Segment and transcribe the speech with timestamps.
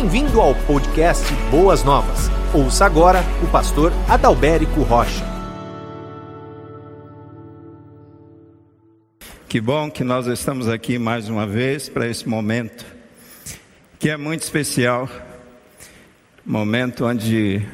[0.00, 2.30] Bem-vindo ao podcast Boas Novas.
[2.54, 5.24] Ouça agora o pastor Adalberico Rocha.
[9.48, 12.86] Que bom que nós estamos aqui mais uma vez para esse momento,
[13.98, 15.08] que é muito especial
[16.46, 17.66] momento onde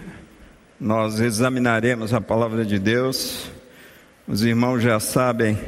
[0.81, 3.51] nós examinaremos a palavra de Deus.
[4.27, 5.59] Os irmãos já sabem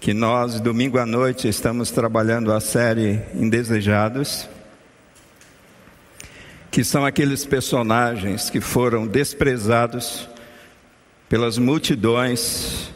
[0.00, 4.48] que nós, domingo à noite, estamos trabalhando a série Indesejados
[6.74, 10.28] que são aqueles personagens que foram desprezados
[11.28, 12.92] pelas multidões,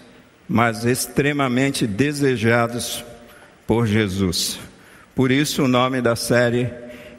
[0.49, 3.05] mas extremamente desejados
[3.69, 4.59] por Jesus.
[5.15, 6.69] Por isso o nome da série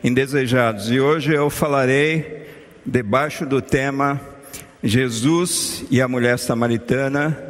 [0.04, 0.92] Indesejados.
[0.92, 2.46] E hoje eu falarei
[2.86, 4.20] debaixo do tema
[4.84, 7.42] Jesus e a mulher samaritana,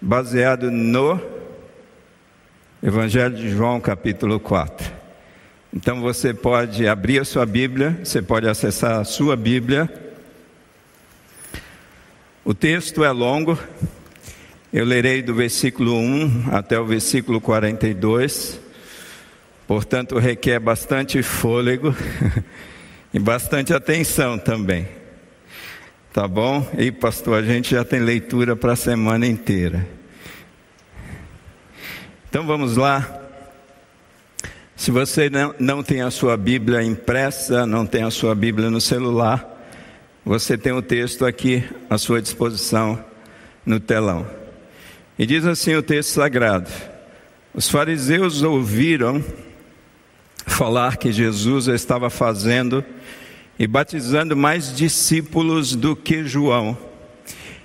[0.00, 1.20] baseado no
[2.80, 4.95] Evangelho de João, capítulo 4.
[5.72, 9.92] Então você pode abrir a sua Bíblia, você pode acessar a sua Bíblia.
[12.44, 13.58] O texto é longo,
[14.72, 18.60] eu lerei do versículo 1 até o versículo 42,
[19.66, 21.94] portanto requer bastante fôlego
[23.12, 24.86] e bastante atenção também.
[26.12, 26.66] Tá bom?
[26.78, 29.86] E pastor, a gente já tem leitura para a semana inteira.
[32.30, 33.25] Então vamos lá.
[34.76, 38.78] Se você não, não tem a sua Bíblia impressa, não tem a sua Bíblia no
[38.78, 39.56] celular,
[40.22, 43.02] você tem o texto aqui à sua disposição
[43.64, 44.26] no telão.
[45.18, 46.70] E diz assim o texto sagrado:
[47.54, 49.24] Os fariseus ouviram
[50.46, 52.84] falar que Jesus estava fazendo
[53.58, 56.76] e batizando mais discípulos do que João.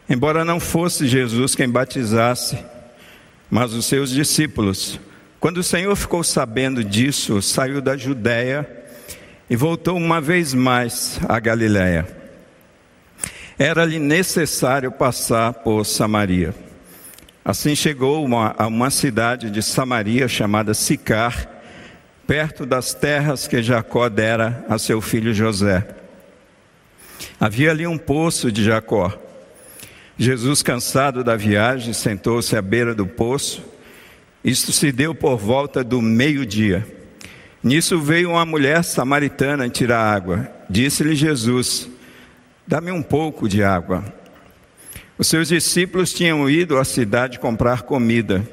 [0.09, 2.57] Embora não fosse Jesus quem batizasse,
[3.49, 4.97] mas os seus discípulos.
[5.42, 8.70] Quando o Senhor ficou sabendo disso, saiu da Judéia
[9.50, 12.08] e voltou uma vez mais à Galiléia.
[13.58, 16.53] Era-lhe necessário passar por Samaria.
[17.44, 21.50] Assim chegou uma, a uma cidade de Samaria chamada Sicar,
[22.28, 25.88] perto das terras que Jacó dera a seu filho José.
[27.40, 29.12] Havia ali um poço de Jacó.
[30.19, 33.70] Jesus, cansado da viagem, sentou-se à beira do poço
[34.44, 36.85] isto se deu por volta do meio-dia.
[37.63, 40.50] Nisso veio uma mulher samaritana tirar água.
[40.69, 41.88] Disse-lhe Jesus:
[42.66, 44.03] Dá-me um pouco de água.
[45.18, 48.47] Os seus discípulos tinham ido à cidade comprar comida.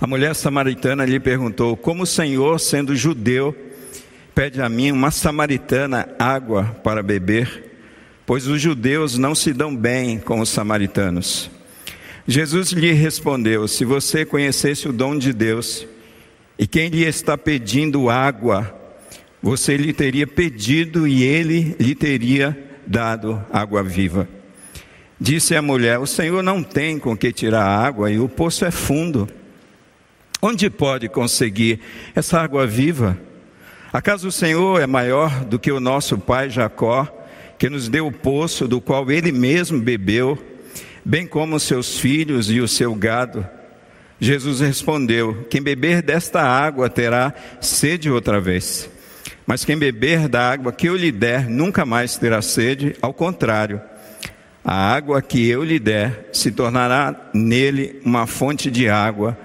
[0.00, 3.56] A mulher samaritana lhe perguntou: Como o Senhor, sendo judeu,
[4.34, 7.70] pede a mim, uma samaritana, água para beber?
[8.26, 11.50] Pois os judeus não se dão bem com os samaritanos.
[12.30, 15.84] Jesus lhe respondeu: Se você conhecesse o dom de Deus
[16.56, 18.72] e quem lhe está pedindo água,
[19.42, 24.28] você lhe teria pedido e ele lhe teria dado água viva.
[25.20, 28.70] Disse a mulher: O Senhor não tem com que tirar água e o poço é
[28.70, 29.28] fundo.
[30.40, 31.80] Onde pode conseguir
[32.14, 33.18] essa água viva?
[33.92, 37.08] Acaso o Senhor é maior do que o nosso pai Jacó,
[37.58, 40.49] que nos deu o poço do qual ele mesmo bebeu?
[41.04, 43.46] Bem como seus filhos e o seu gado.
[44.20, 48.88] Jesus respondeu: Quem beber desta água terá sede outra vez.
[49.46, 53.80] Mas quem beber da água que eu lhe der nunca mais terá sede, ao contrário,
[54.64, 59.36] a água que eu lhe der se tornará nele uma fonte de água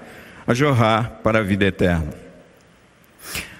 [0.46, 2.12] a jorrar para a vida eterna.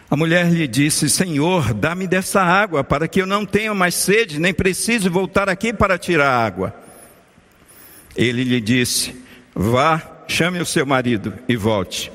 [0.09, 4.39] A mulher lhe disse: Senhor, dá-me dessa água para que eu não tenha mais sede,
[4.39, 6.86] nem precise voltar aqui para tirar água.
[8.16, 9.15] Ele lhe disse:
[9.54, 12.10] Vá, chame o seu marido e volte.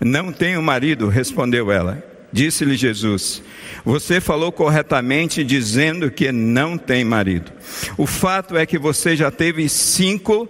[0.00, 2.02] Não tenho marido, respondeu ela.
[2.32, 3.42] Disse-lhe Jesus:
[3.84, 7.52] Você falou corretamente dizendo que não tem marido.
[7.96, 10.48] O fato é que você já teve cinco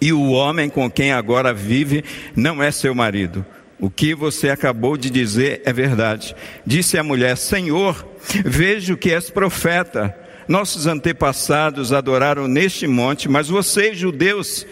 [0.00, 2.04] e o homem com quem agora vive
[2.34, 3.44] não é seu marido.
[3.78, 6.34] O que você acabou de dizer é verdade.
[6.64, 8.06] Disse a mulher: Senhor,
[8.44, 10.16] vejo que és profeta.
[10.48, 14.66] Nossos antepassados adoraram neste monte, mas vocês, judeus,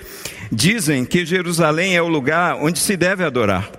[0.50, 3.70] dizem que Jerusalém é o lugar onde se deve adorar.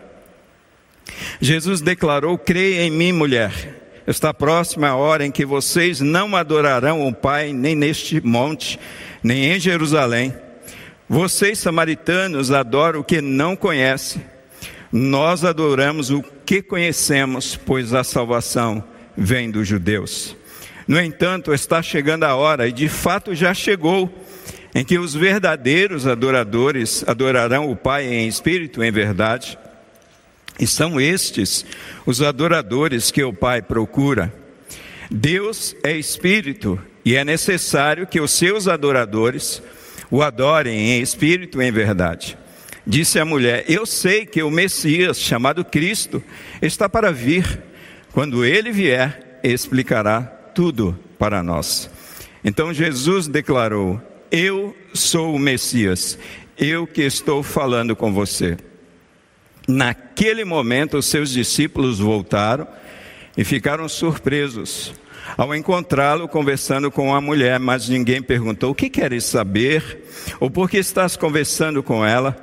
[1.39, 3.83] Jesus declarou: Creia em mim, mulher.
[4.07, 8.79] Está próxima a hora em que vocês não adorarão o Pai nem neste monte,
[9.23, 10.33] nem em Jerusalém.
[11.09, 14.21] Vocês, samaritanos, adoram o que não conhecem.
[14.91, 18.83] Nós adoramos o que conhecemos, pois a salvação
[19.17, 20.35] vem dos judeus.
[20.87, 24.13] No entanto, está chegando a hora, e de fato já chegou,
[24.73, 29.57] em que os verdadeiros adoradores adorarão o Pai em espírito e em verdade,
[30.57, 31.65] E são estes
[32.05, 34.33] os adoradores que o Pai procura.
[35.11, 39.61] Deus é espírito e é necessário que os seus adoradores
[40.09, 42.37] o adorem em espírito e em verdade.
[42.87, 46.23] Disse a mulher: Eu sei que o Messias, chamado Cristo,
[46.61, 47.61] está para vir.
[48.13, 51.89] Quando ele vier, explicará tudo para nós.
[52.43, 56.17] Então Jesus declarou: Eu sou o Messias,
[56.57, 58.57] eu que estou falando com você.
[59.67, 62.67] Naquele momento, os seus discípulos voltaram
[63.35, 64.93] e ficaram surpresos
[65.37, 70.03] ao encontrá-lo conversando com a mulher, mas ninguém perguntou: O que queres saber?
[70.39, 72.37] Ou por que estás conversando com ela?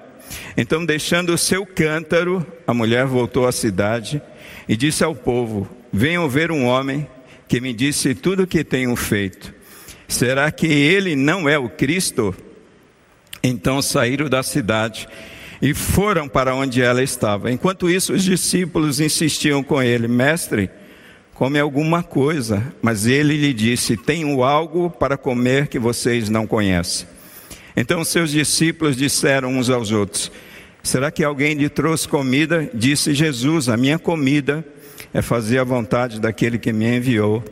[0.57, 4.21] Então, deixando o seu cântaro, a mulher voltou à cidade
[4.69, 7.07] e disse ao povo: Venham ver um homem
[7.53, 9.53] que me disse tudo o que tenho feito.
[10.09, 12.35] Será que ele não é o Cristo?
[13.43, 15.07] Então saíram da cidade
[15.61, 17.53] e foram para onde ela estava.
[17.53, 20.71] Enquanto isso, os discípulos insistiam com ele: Mestre,
[21.35, 22.73] come alguma coisa.
[22.81, 27.07] Mas ele lhe disse: Tenho algo para comer que vocês não conhecem.
[27.77, 30.33] Então seus discípulos disseram uns aos outros:
[30.83, 32.71] Será que alguém lhe trouxe comida?
[32.73, 34.65] Disse Jesus: A minha comida
[35.21, 37.45] fazer a vontade daquele que me enviou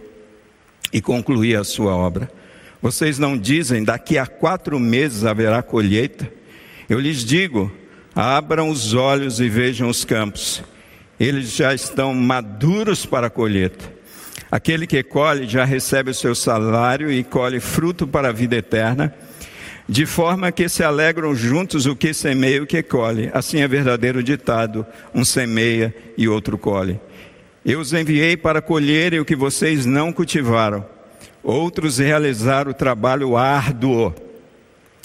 [0.92, 2.30] e concluir a sua obra.
[2.80, 6.30] Vocês não dizem, daqui a quatro meses haverá colheita?
[6.88, 7.70] Eu lhes digo,
[8.14, 10.62] abram os olhos e vejam os campos.
[11.18, 14.00] Eles já estão maduros para a colheita.
[14.50, 19.14] Aquele que colhe já recebe o seu salário e colhe fruto para a vida eterna,
[19.88, 23.30] de forma que se alegram juntos o que semeia e o que colhe.
[23.34, 24.84] Assim é verdadeiro ditado:
[25.14, 26.98] um semeia e outro colhe.
[27.64, 30.84] Eu os enviei para colherem o que vocês não cultivaram
[31.42, 34.14] outros realizaram o trabalho árduo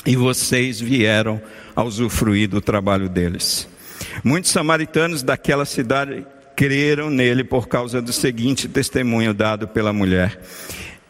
[0.05, 1.41] e vocês vieram
[1.75, 3.67] a usufruir do trabalho deles.
[4.23, 6.25] Muitos samaritanos daquela cidade
[6.55, 10.39] creram nele por causa do seguinte testemunho dado pela mulher.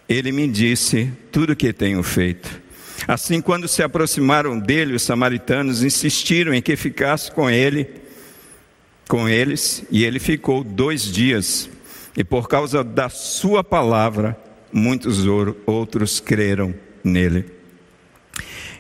[0.07, 2.63] Ele me disse tudo o que tenho feito.
[3.07, 7.88] Assim, quando se aproximaram dele, os samaritanos insistiram em que ficasse com ele,
[9.07, 11.69] com eles, e ele ficou dois dias.
[12.18, 14.38] E por causa da sua palavra,
[14.72, 15.25] muitos
[15.66, 16.74] outros creram
[17.04, 17.46] nele.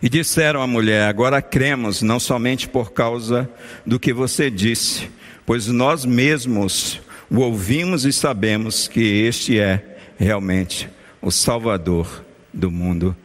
[0.01, 3.49] E disseram à mulher: Agora cremos, não somente por causa
[3.85, 5.09] do que você disse,
[5.45, 10.89] pois nós mesmos o ouvimos e sabemos que este é realmente
[11.21, 12.23] o Salvador
[12.53, 13.15] do mundo.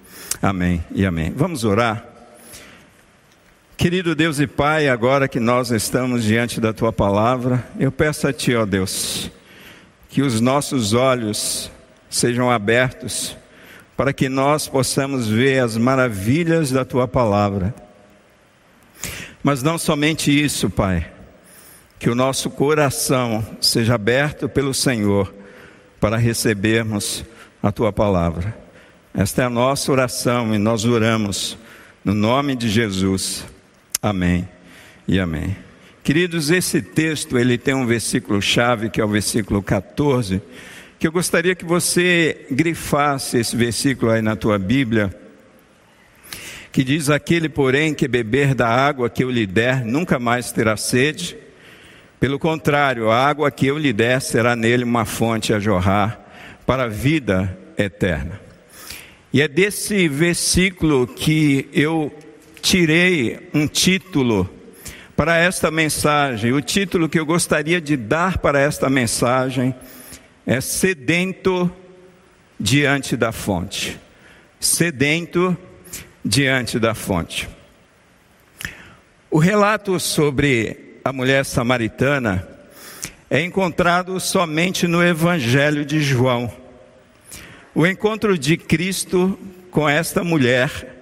[0.40, 1.32] Amém e amém.
[1.36, 2.09] Vamos orar?
[3.80, 8.32] Querido Deus e Pai, agora que nós estamos diante da tua palavra, eu peço a
[8.32, 9.30] Ti, ó Deus,
[10.10, 11.70] que os nossos olhos
[12.10, 13.34] sejam abertos
[13.96, 17.74] para que nós possamos ver as maravilhas da tua palavra.
[19.42, 21.10] Mas não somente isso, Pai,
[21.98, 25.34] que o nosso coração seja aberto pelo Senhor
[25.98, 27.24] para recebermos
[27.62, 28.54] a tua palavra.
[29.14, 31.56] Esta é a nossa oração e nós oramos
[32.04, 33.46] no nome de Jesus.
[34.02, 34.48] Amém
[35.06, 35.56] e amém.
[36.02, 40.40] Queridos, esse texto ele tem um versículo chave que é o versículo 14
[41.00, 45.18] que eu gostaria que você grifasse esse versículo aí na tua Bíblia,
[46.70, 50.76] que diz: Aquele, porém, que beber da água que eu lhe der, nunca mais terá
[50.76, 51.38] sede.
[52.20, 56.20] Pelo contrário, a água que eu lhe der será nele uma fonte a jorrar
[56.66, 58.38] para a vida eterna.
[59.32, 62.12] E é desse versículo que eu
[62.60, 64.48] tirei um título
[65.16, 66.52] para esta mensagem.
[66.52, 69.74] O título que eu gostaria de dar para esta mensagem
[70.46, 71.70] é sedento
[72.58, 73.98] diante da fonte.
[74.58, 75.56] Sedento
[76.24, 77.48] diante da fonte.
[79.30, 82.46] O relato sobre a mulher samaritana
[83.30, 86.52] é encontrado somente no Evangelho de João.
[87.74, 89.38] O encontro de Cristo
[89.70, 90.99] com esta mulher,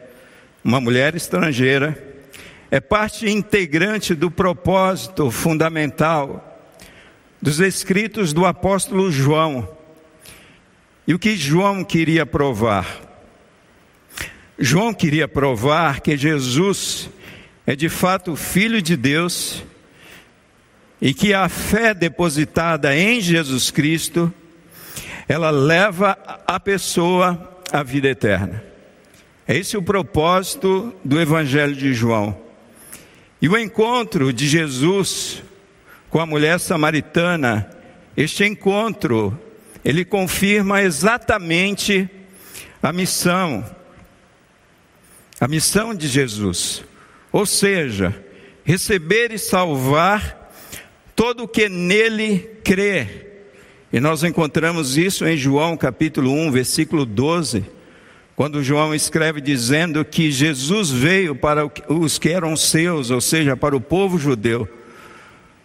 [0.68, 1.96] uma mulher estrangeira,
[2.70, 6.62] é parte integrante do propósito fundamental
[7.40, 9.66] dos escritos do apóstolo João.
[11.06, 13.00] E o que João queria provar?
[14.58, 17.08] João queria provar que Jesus
[17.66, 19.64] é de fato filho de Deus
[21.00, 24.30] e que a fé depositada em Jesus Cristo
[25.26, 26.10] ela leva
[26.46, 28.68] a pessoa à vida eterna.
[29.48, 32.38] Esse é o propósito do Evangelho de João.
[33.40, 35.42] E o encontro de Jesus
[36.10, 37.70] com a mulher samaritana,
[38.14, 39.38] este encontro,
[39.82, 42.06] ele confirma exatamente
[42.82, 43.64] a missão,
[45.40, 46.84] a missão de Jesus.
[47.32, 48.14] Ou seja,
[48.64, 50.52] receber e salvar
[51.16, 53.28] todo que nele crê.
[53.90, 57.77] E nós encontramos isso em João capítulo 1, versículo 12,
[58.38, 63.74] quando João escreve dizendo que Jesus veio para os que eram seus, ou seja, para
[63.74, 64.68] o povo judeu.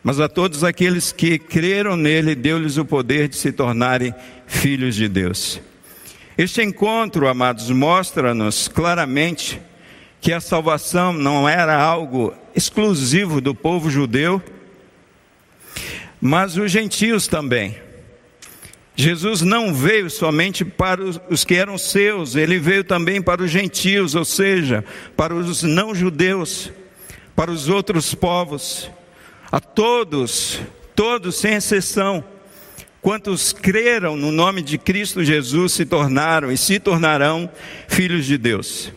[0.03, 4.11] Mas a todos aqueles que creram nele, deu-lhes o poder de se tornarem
[4.47, 5.61] filhos de Deus.
[6.35, 9.61] Este encontro, amados, mostra-nos claramente
[10.19, 14.41] que a salvação não era algo exclusivo do povo judeu,
[16.19, 17.82] mas os gentios também.
[18.95, 24.13] Jesus não veio somente para os que eram seus, ele veio também para os gentios,
[24.13, 24.85] ou seja,
[25.17, 26.71] para os não-judeus,
[27.35, 28.91] para os outros povos,
[29.51, 30.59] a todos,
[30.95, 32.23] todos sem exceção.
[33.01, 37.49] Quantos creram no nome de Cristo Jesus se tornaram e se tornarão
[37.87, 38.93] filhos de Deus.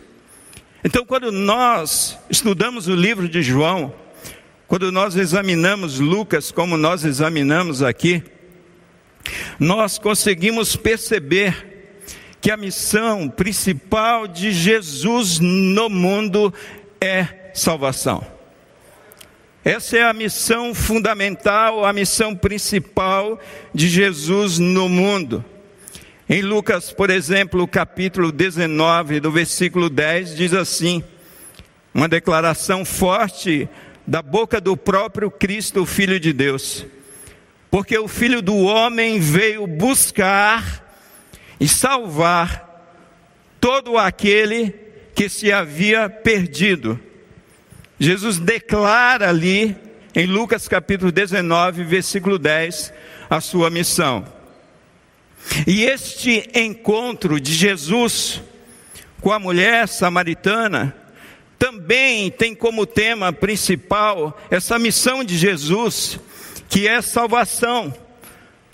[0.83, 3.93] Então, quando nós estudamos o livro de João,
[4.67, 8.23] quando nós examinamos Lucas, como nós examinamos aqui,
[9.59, 11.77] nós conseguimos perceber
[12.39, 16.53] que a missão principal de Jesus no mundo
[17.01, 18.25] é salvação.
[19.65, 23.37] Essa é a missão fundamental, a missão principal
[23.73, 25.43] de Jesus no mundo.
[26.29, 31.03] Em Lucas, por exemplo, capítulo 19, do versículo 10, diz assim:
[31.93, 33.67] uma declaração forte
[34.05, 36.85] da boca do próprio Cristo, o Filho de Deus.
[37.69, 40.85] Porque o Filho do Homem veio buscar
[41.59, 42.67] e salvar
[43.59, 44.73] todo aquele
[45.13, 46.99] que se havia perdido.
[47.99, 49.75] Jesus declara ali,
[50.15, 52.93] em Lucas capítulo 19, versículo 10,
[53.29, 54.25] a sua missão.
[55.65, 58.41] E este encontro de Jesus
[59.21, 60.95] com a mulher samaritana
[61.57, 66.19] também tem como tema principal essa missão de Jesus,
[66.67, 67.93] que é salvação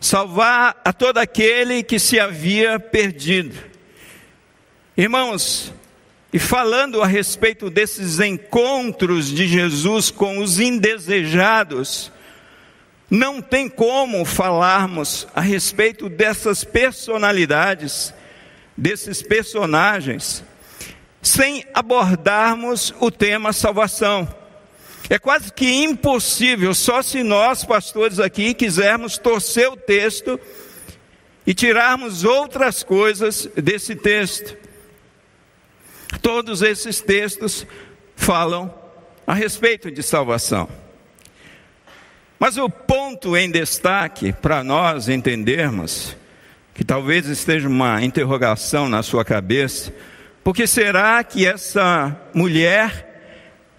[0.03, 3.57] salvar a todo aquele que se havia perdido.
[4.97, 5.73] Irmãos,
[6.33, 12.11] e falando a respeito desses encontros de Jesus com os indesejados,
[13.09, 18.13] não tem como falarmos a respeito dessas personalidades,
[18.75, 20.43] desses personagens,
[21.21, 24.42] sem abordarmos o tema salvação.
[25.13, 30.39] É quase que impossível, só se nós, pastores aqui, quisermos torcer o texto
[31.45, 34.57] e tirarmos outras coisas desse texto.
[36.19, 37.63] Todos esses textos
[38.15, 38.73] falam
[39.27, 40.67] a respeito de salvação.
[42.39, 46.17] Mas o ponto em destaque para nós entendermos,
[46.73, 49.93] que talvez esteja uma interrogação na sua cabeça,
[50.43, 53.12] porque será que essa mulher,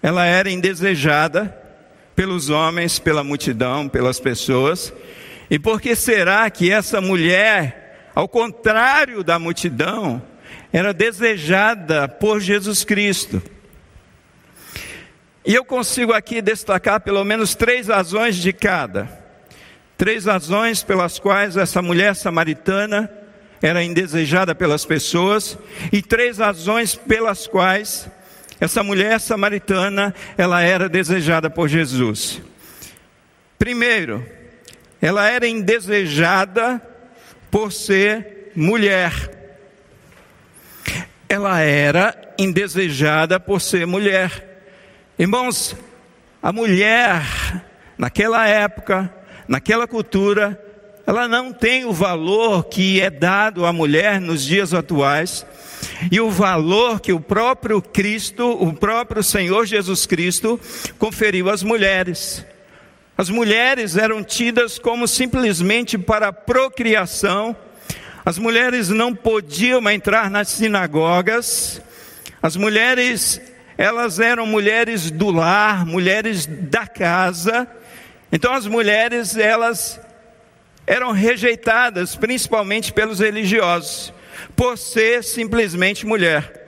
[0.05, 1.51] ela era indesejada
[2.15, 4.93] pelos homens, pela multidão, pelas pessoas?
[5.49, 10.21] E por que será que essa mulher, ao contrário da multidão,
[10.71, 13.41] era desejada por Jesus Cristo?
[15.43, 19.09] E eu consigo aqui destacar pelo menos três razões de cada.
[19.97, 23.11] Três razões pelas quais essa mulher samaritana
[23.59, 25.57] era indesejada pelas pessoas
[25.91, 28.07] e três razões pelas quais
[28.59, 32.41] essa mulher samaritana ela era desejada por Jesus.
[33.59, 34.25] Primeiro,
[35.01, 36.81] ela era indesejada
[37.51, 39.31] por ser mulher.
[41.27, 44.63] Ela era indesejada por ser mulher.
[45.19, 45.75] Irmãos,
[46.41, 47.23] a mulher
[47.97, 49.13] naquela época,
[49.47, 50.61] naquela cultura,
[51.05, 55.45] ela não tem o valor que é dado à mulher nos dias atuais
[56.11, 60.59] e o valor que o próprio Cristo, o próprio Senhor Jesus Cristo,
[60.97, 62.45] conferiu às mulheres.
[63.17, 67.55] As mulheres eram tidas como simplesmente para procriação,
[68.25, 71.81] as mulheres não podiam entrar nas sinagogas,
[72.41, 73.39] as mulheres,
[73.77, 77.67] elas eram mulheres do lar, mulheres da casa,
[78.31, 79.99] então as mulheres, elas
[80.85, 84.13] eram rejeitadas principalmente pelos religiosos,
[84.55, 86.63] por ser simplesmente mulher.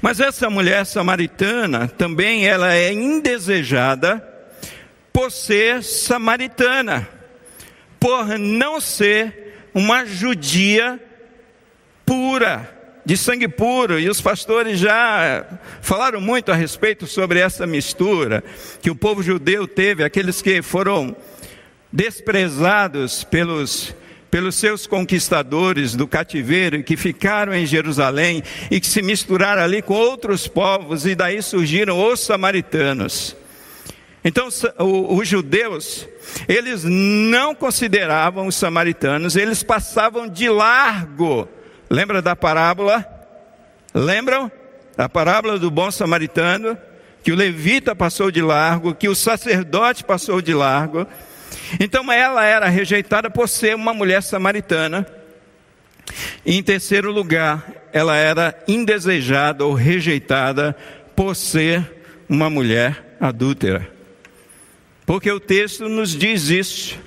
[0.00, 4.26] Mas essa mulher samaritana também ela é indesejada
[5.12, 7.08] por ser samaritana,
[7.98, 11.00] por não ser uma judia
[12.04, 15.44] pura, de sangue puro, e os pastores já
[15.80, 18.44] falaram muito a respeito sobre essa mistura
[18.82, 21.16] que o povo judeu teve, aqueles que foram
[21.92, 23.94] desprezados pelos,
[24.30, 29.94] pelos seus conquistadores do cativeiro que ficaram em Jerusalém e que se misturaram ali com
[29.94, 33.36] outros povos e daí surgiram os samaritanos.
[34.22, 36.06] Então, os judeus,
[36.46, 41.48] eles não consideravam os samaritanos, eles passavam de largo.
[41.88, 43.04] Lembra da parábola?
[43.94, 44.52] Lembram?
[44.96, 46.76] A parábola do bom samaritano?
[47.22, 51.06] Que o levita passou de largo, que o sacerdote passou de largo.
[51.78, 55.06] Então, ela era rejeitada por ser uma mulher samaritana.
[56.44, 60.76] E, em terceiro lugar, ela era indesejada ou rejeitada
[61.14, 63.90] por ser uma mulher adúltera.
[65.04, 66.98] Porque o texto nos diz isso.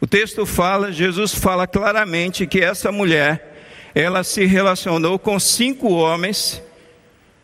[0.00, 3.54] O texto fala, Jesus fala claramente que essa mulher,
[3.94, 6.62] ela se relacionou com cinco homens,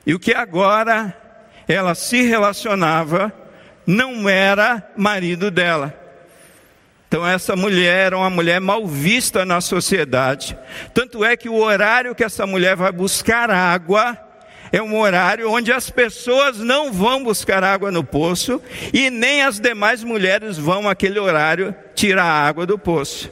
[0.06, 1.16] e o que agora
[1.66, 3.32] ela se relacionava
[3.86, 6.01] não era marido dela.
[7.12, 10.56] Então, essa mulher era uma mulher mal vista na sociedade.
[10.94, 14.16] Tanto é que o horário que essa mulher vai buscar água
[14.72, 18.62] é um horário onde as pessoas não vão buscar água no poço
[18.94, 23.30] e nem as demais mulheres vão aquele horário tirar a água do poço.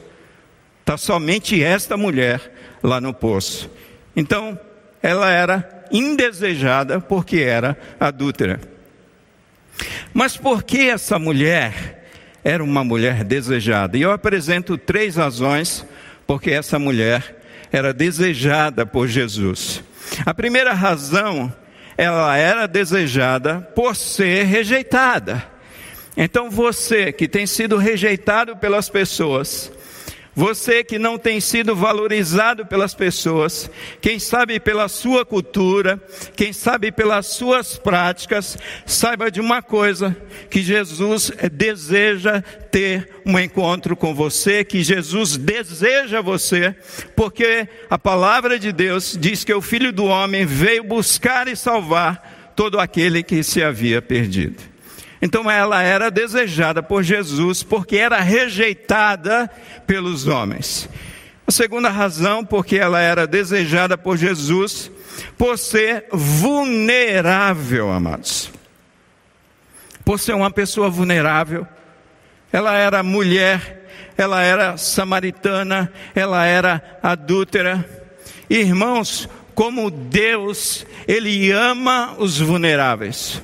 [0.81, 2.39] Está somente esta mulher
[2.83, 3.67] lá no poço.
[4.15, 4.59] Então,
[5.01, 8.61] ela era indesejada porque era adúltera.
[10.13, 11.99] Mas por que essa mulher
[12.43, 13.97] era uma mulher desejada?
[13.97, 15.85] E eu apresento três razões
[16.25, 19.83] porque essa mulher era desejada por Jesus.
[20.25, 21.53] A primeira razão,
[21.97, 25.43] ela era desejada por ser rejeitada.
[26.15, 29.71] Então você que tem sido rejeitado pelas pessoas,
[30.33, 33.69] você que não tem sido valorizado pelas pessoas,
[33.99, 36.01] quem sabe pela sua cultura,
[36.35, 40.15] quem sabe pelas suas práticas, saiba de uma coisa:
[40.49, 46.73] que Jesus deseja ter um encontro com você, que Jesus deseja você,
[47.15, 52.53] porque a palavra de Deus diz que o Filho do Homem veio buscar e salvar
[52.55, 54.70] todo aquele que se havia perdido.
[55.21, 59.49] Então ela era desejada por Jesus porque era rejeitada
[59.85, 60.89] pelos homens.
[61.45, 64.89] A segunda razão, porque ela era desejada por Jesus,
[65.37, 68.51] por ser vulnerável, amados.
[70.05, 71.67] Por ser uma pessoa vulnerável.
[72.51, 73.85] Ela era mulher,
[74.17, 77.87] ela era samaritana, ela era adúltera.
[78.49, 83.41] Irmãos, como Deus, Ele ama os vulneráveis.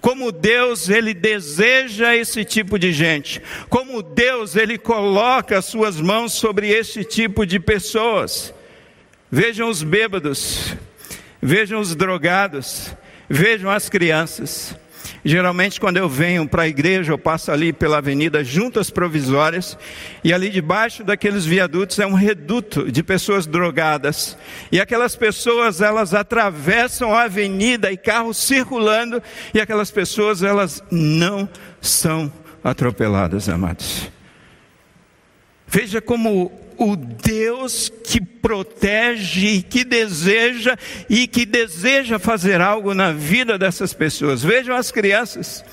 [0.00, 3.42] Como Deus, Ele deseja esse tipo de gente.
[3.68, 8.54] Como Deus, Ele coloca as suas mãos sobre esse tipo de pessoas.
[9.30, 10.76] Vejam os bêbados,
[11.42, 12.94] vejam os drogados,
[13.28, 14.76] vejam as crianças.
[15.28, 19.76] Geralmente, quando eu venho para a igreja, eu passo ali pela avenida Juntas Provisórias,
[20.22, 24.38] e ali debaixo daqueles viadutos é um reduto de pessoas drogadas.
[24.70, 29.20] E aquelas pessoas, elas atravessam a avenida e carros circulando,
[29.52, 31.48] e aquelas pessoas, elas não
[31.80, 34.08] são atropeladas, amados.
[35.66, 40.76] Veja como o Deus que protege, que deseja
[41.08, 44.42] e que deseja fazer algo na vida dessas pessoas.
[44.42, 45.64] Vejam as crianças,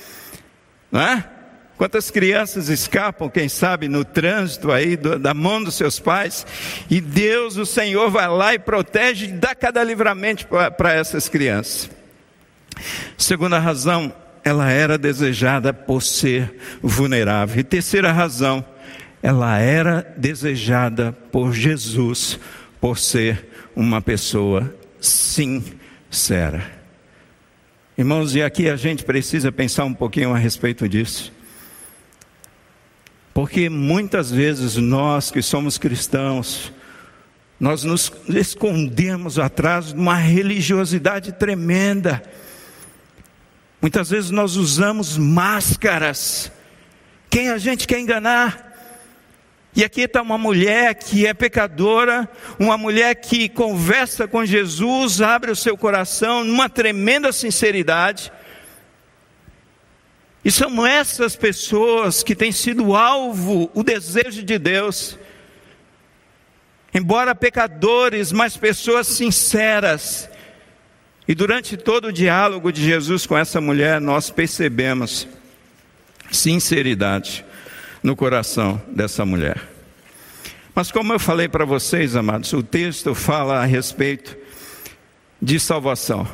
[0.92, 1.30] não é?
[1.78, 6.46] Quantas crianças escapam, quem sabe, no trânsito aí do, da mão dos seus pais,
[6.90, 11.90] e Deus, o Senhor, vai lá e protege e dá cada livramento para essas crianças.
[13.18, 14.14] Segunda razão,
[14.44, 17.60] ela era desejada por ser vulnerável.
[17.60, 18.64] E terceira razão,
[19.24, 22.38] ela era desejada por Jesus
[22.82, 26.70] por ser uma pessoa sincera.
[27.98, 31.32] Irmãos, e aqui a gente precisa pensar um pouquinho a respeito disso.
[33.34, 36.74] Porque muitas vezes nós que somos cristãos,
[37.58, 42.22] nós nos escondemos atrás de uma religiosidade tremenda.
[43.82, 46.52] Muitas vezes nós usamos máscaras.
[47.30, 48.73] Quem a gente quer enganar?
[49.76, 55.50] E aqui está uma mulher que é pecadora, uma mulher que conversa com Jesus, abre
[55.50, 58.32] o seu coração numa tremenda sinceridade.
[60.46, 65.18] E são essas pessoas que têm sido alvo, o desejo de Deus.
[66.94, 70.30] Embora pecadores, mas pessoas sinceras.
[71.28, 75.28] E durante todo o diálogo de Jesus com essa mulher, nós percebemos
[76.30, 77.44] sinceridade
[78.04, 79.62] no coração dessa mulher.
[80.76, 84.36] Mas como eu falei para vocês, amados, o texto fala a respeito
[85.42, 86.28] de salvação.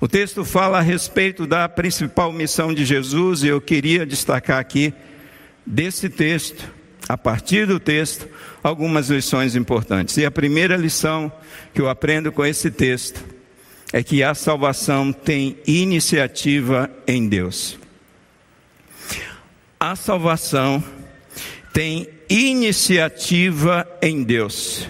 [0.00, 4.94] O texto fala a respeito da principal missão de Jesus e eu queria destacar aqui
[5.66, 6.68] desse texto,
[7.08, 8.28] a partir do texto,
[8.62, 10.16] algumas lições importantes.
[10.16, 11.30] E a primeira lição
[11.74, 13.24] que eu aprendo com esse texto
[13.92, 17.81] é que a salvação tem iniciativa em Deus.
[19.82, 20.82] A salvação
[21.72, 24.86] tem iniciativa em Deus.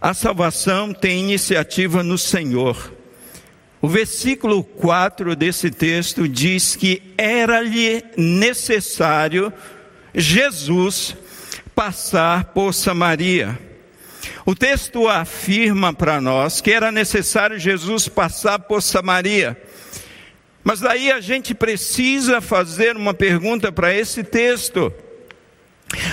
[0.00, 2.92] A salvação tem iniciativa no Senhor.
[3.80, 9.52] O versículo 4 desse texto diz que era-lhe necessário
[10.12, 11.14] Jesus
[11.72, 13.56] passar por Samaria.
[14.44, 19.56] O texto afirma para nós que era necessário Jesus passar por Samaria.
[20.64, 24.90] Mas daí a gente precisa fazer uma pergunta para esse texto.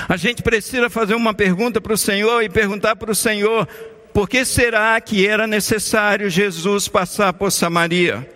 [0.09, 3.65] A gente precisa fazer uma pergunta para o Senhor e perguntar para o Senhor:
[4.13, 8.29] por que será que era necessário Jesus passar por Samaria?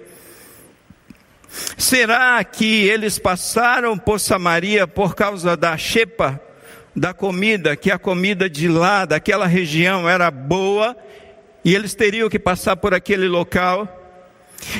[1.77, 6.39] Será que eles passaram por Samaria por causa da chepa,
[6.95, 10.95] da comida, que a comida de lá, daquela região era boa
[11.63, 14.04] e eles teriam que passar por aquele local?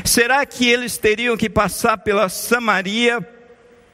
[0.04, 3.26] Será que eles teriam que passar pela Samaria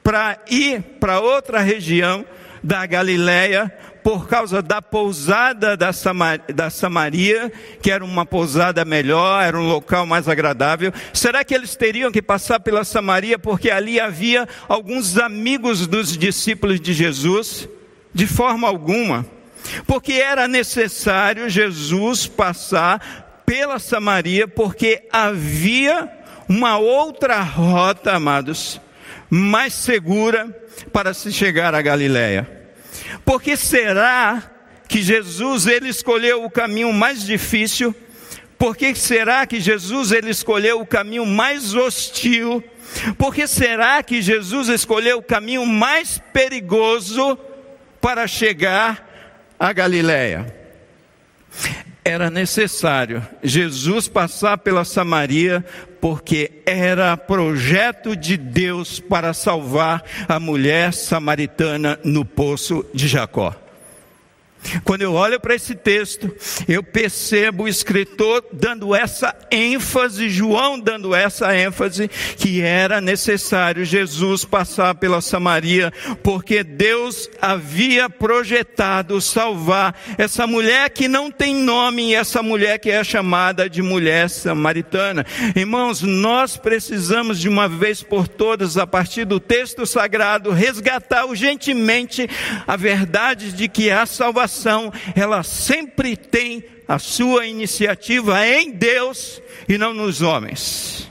[0.03, 2.25] para ir para outra região
[2.63, 3.71] da Galileia
[4.03, 9.67] por causa da pousada da, Samar, da Samaria, que era uma pousada melhor, era um
[9.67, 10.91] local mais agradável.
[11.13, 16.79] Será que eles teriam que passar pela Samaria porque ali havia alguns amigos dos discípulos
[16.79, 17.67] de Jesus?
[18.13, 19.25] De forma alguma.
[19.85, 26.09] Porque era necessário Jesus passar pela Samaria, porque havia
[26.47, 28.79] uma outra rota, amados,
[29.29, 30.47] mais segura
[30.93, 32.49] para se chegar à Galiléia.
[33.25, 34.41] Por que será
[34.87, 37.93] que Jesus ele escolheu o caminho mais difícil?
[38.57, 42.63] Por que será que Jesus ele escolheu o caminho mais hostil?
[43.17, 47.37] Por que será que Jesus escolheu o caminho mais perigoso
[47.99, 49.05] para chegar
[49.59, 50.55] a Galiléia?
[52.03, 55.63] Era necessário Jesus passar pela Samaria
[55.99, 63.55] porque era projeto de Deus para salvar a mulher samaritana no poço de Jacó.
[64.83, 66.33] Quando eu olho para esse texto,
[66.67, 74.45] eu percebo o escritor dando essa ênfase, João dando essa ênfase, que era necessário Jesus
[74.45, 75.91] passar pela Samaria,
[76.23, 82.89] porque Deus havia projetado salvar essa mulher que não tem nome e essa mulher que
[82.89, 85.25] é chamada de mulher samaritana.
[85.55, 92.29] Irmãos, nós precisamos de uma vez por todas, a partir do texto sagrado, resgatar urgentemente
[92.67, 99.41] a verdade de que a salvação salvação, ela sempre tem a sua iniciativa em Deus
[99.67, 101.09] e não nos homens.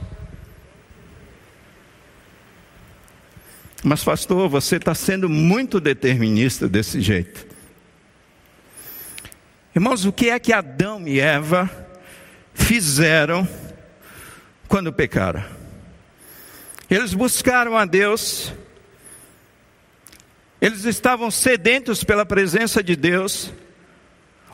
[3.82, 7.46] Mas, pastor, você está sendo muito determinista desse jeito.
[9.74, 11.70] Irmãos, o que é que Adão e Eva
[12.52, 13.48] fizeram
[14.68, 15.42] quando pecaram?
[16.90, 18.52] Eles buscaram a Deus,
[20.60, 23.50] eles estavam sedentos pela presença de Deus,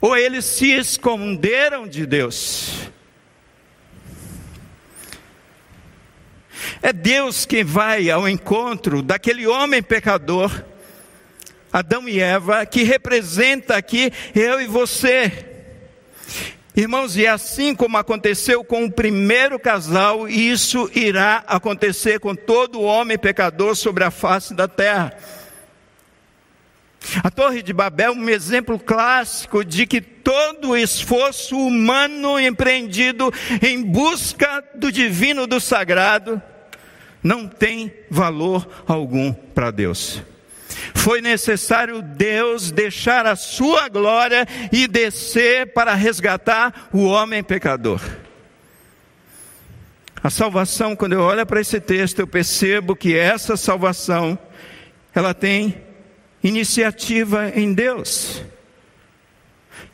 [0.00, 2.90] ou eles se esconderam de Deus.
[6.80, 10.64] É Deus quem vai ao encontro daquele homem pecador,
[11.72, 15.52] Adão e Eva, que representa aqui eu e você.
[16.76, 23.18] Irmãos, e assim como aconteceu com o primeiro casal, isso irá acontecer com todo homem
[23.18, 25.12] pecador sobre a face da terra.
[27.22, 33.82] A Torre de Babel é um exemplo clássico de que todo esforço humano empreendido em
[33.82, 36.40] busca do divino, do sagrado,
[37.22, 40.22] não tem valor algum para Deus.
[40.94, 48.00] Foi necessário Deus deixar a sua glória e descer para resgatar o homem pecador.
[50.22, 54.36] A salvação, quando eu olho para esse texto, eu percebo que essa salvação,
[55.14, 55.85] ela tem
[56.46, 58.42] iniciativa em Deus.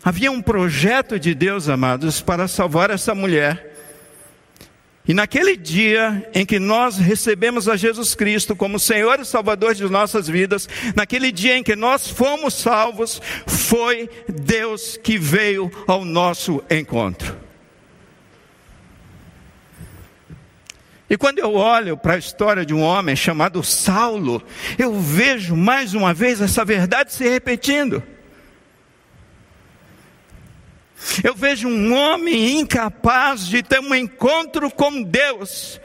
[0.05, 3.71] Havia um projeto de Deus, amados, para salvar essa mulher.
[5.07, 9.85] E naquele dia em que nós recebemos a Jesus Cristo como Senhor e Salvador de
[9.89, 16.63] nossas vidas, naquele dia em que nós fomos salvos, foi Deus que veio ao nosso
[16.71, 17.42] encontro.
[21.13, 24.43] E quando eu olho para a história de um homem chamado Saulo,
[24.79, 28.03] eu vejo mais uma vez essa verdade se repetindo.
[31.23, 35.79] Eu vejo um homem incapaz de ter um encontro com Deus,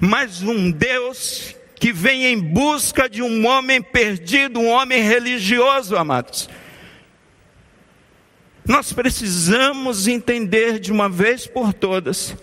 [0.00, 6.48] mas um Deus que vem em busca de um homem perdido, um homem religioso, amados.
[8.64, 12.34] Nós precisamos entender de uma vez por todas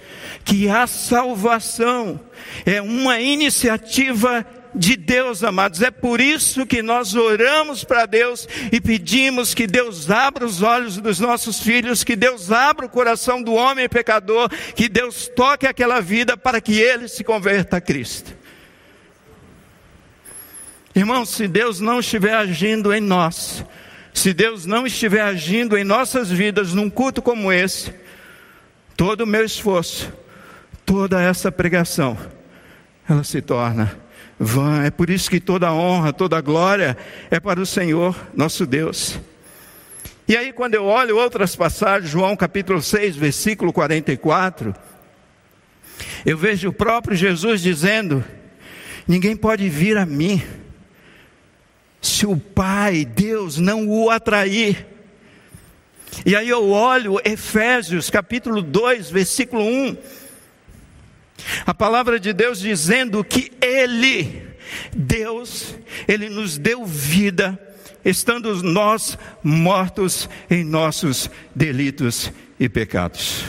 [0.49, 2.19] que a salvação
[2.65, 5.79] é uma iniciativa de Deus, amados.
[5.83, 10.97] É por isso que nós oramos para Deus e pedimos que Deus abra os olhos
[10.97, 15.99] dos nossos filhos, que Deus abra o coração do homem pecador, que Deus toque aquela
[15.99, 18.35] vida para que ele se converta a Cristo.
[20.95, 23.63] Irmãos, se Deus não estiver agindo em nós,
[24.15, 27.93] se Deus não estiver agindo em nossas vidas num culto como esse,
[28.97, 30.11] todo o meu esforço,
[30.89, 32.17] toda essa pregação,
[33.07, 33.95] ela se torna
[34.39, 34.83] vã.
[34.83, 36.97] É por isso que toda honra, toda glória
[37.29, 39.19] é para o Senhor, nosso Deus.
[40.27, 44.73] E aí, quando eu olho outras passagens, João capítulo 6, versículo 44,
[46.25, 48.25] eu vejo o próprio Jesus dizendo:
[49.07, 50.41] Ninguém pode vir a mim
[52.01, 54.87] se o Pai, Deus, não o atrair.
[56.25, 59.97] E aí eu olho Efésios capítulo 2, versículo 1.
[61.65, 64.43] A palavra de Deus dizendo que Ele,
[64.95, 65.75] Deus,
[66.07, 67.59] Ele nos deu vida,
[68.03, 73.43] estando nós mortos em nossos delitos e pecados.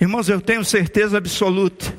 [0.00, 1.92] Irmãos, eu tenho certeza absoluta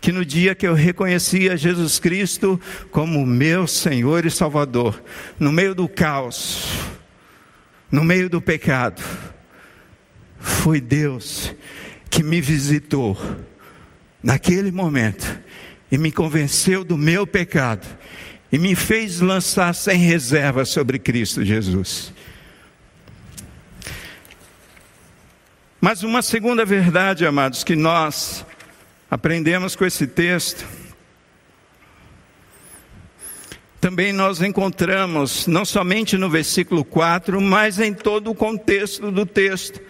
[0.00, 5.02] que no dia que eu reconhecia Jesus Cristo como meu Senhor e Salvador,
[5.38, 6.80] no meio do caos,
[7.90, 9.02] no meio do pecado,
[10.38, 11.54] foi Deus
[12.10, 13.16] que me visitou
[14.22, 15.38] naquele momento
[15.90, 17.86] e me convenceu do meu pecado
[18.50, 22.12] e me fez lançar sem reserva sobre Cristo Jesus.
[25.80, 28.44] Mas uma segunda verdade, amados, que nós
[29.10, 30.66] aprendemos com esse texto,
[33.80, 39.80] também nós encontramos, não somente no versículo 4, mas em todo o contexto do texto,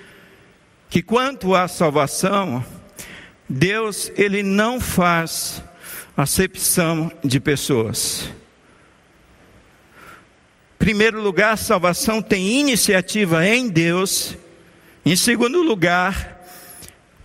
[0.89, 2.65] que quanto à salvação,
[3.49, 5.63] Deus, ele não faz
[6.17, 8.31] acepção de pessoas.
[10.75, 14.37] Em primeiro lugar, a salvação tem iniciativa em Deus.
[15.05, 16.45] Em segundo lugar,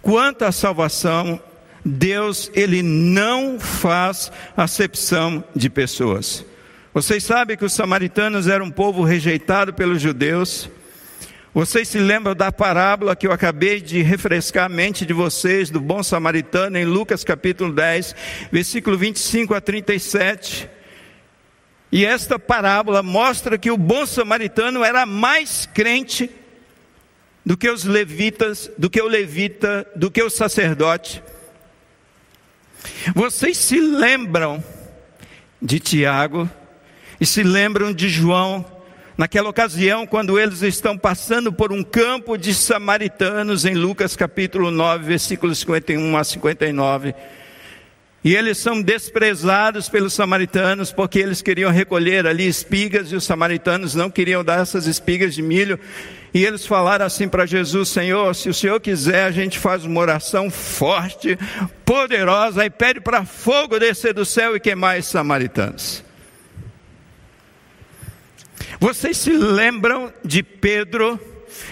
[0.02, 1.40] quanto à salvação,
[1.86, 6.46] Deus, ele não faz acepção de pessoas.
[6.94, 10.70] Vocês sabem que os samaritanos eram um povo rejeitado pelos judeus.
[11.54, 15.80] Vocês se lembram da parábola que eu acabei de refrescar a mente de vocês, do
[15.80, 18.16] bom samaritano, em Lucas capítulo 10,
[18.52, 20.68] versículo 25 a 37.
[21.92, 26.28] E esta parábola mostra que o bom samaritano era mais crente
[27.46, 31.22] do que os levitas, do que o levita, do que o sacerdote.
[33.14, 34.64] Vocês se lembram
[35.62, 36.50] de Tiago
[37.22, 38.66] e se lembram de João,
[39.18, 45.06] naquela ocasião, quando eles estão passando por um campo de samaritanos, em Lucas capítulo 9,
[45.06, 47.16] versículos 51 a 59.
[48.24, 53.96] E eles são desprezados pelos samaritanos porque eles queriam recolher ali espigas e os samaritanos
[53.96, 55.78] não queriam dar essas espigas de milho.
[56.34, 60.00] E eles falaram assim para Jesus: Senhor, se o Senhor quiser, a gente faz uma
[60.00, 61.38] oração forte,
[61.84, 66.02] poderosa, e pede para fogo descer do céu e queimar esses samaritanos.
[68.84, 71.18] Vocês se lembram de Pedro?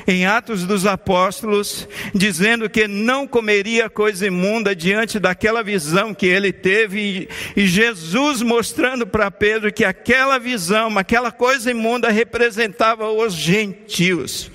[0.08, 6.54] em Atos dos Apóstolos, dizendo que não comeria coisa imunda diante daquela visão que ele
[6.54, 14.50] teve, e Jesus mostrando para Pedro que aquela visão, aquela coisa imunda representava os gentios.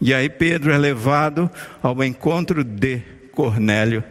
[0.00, 1.50] E aí Pedro é levado
[1.82, 3.02] ao encontro de
[3.32, 4.04] Cornélio.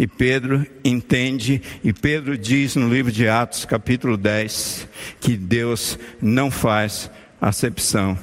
[0.00, 4.88] E Pedro entende, e Pedro diz no livro de Atos, capítulo 10,
[5.20, 8.18] que Deus não faz acepção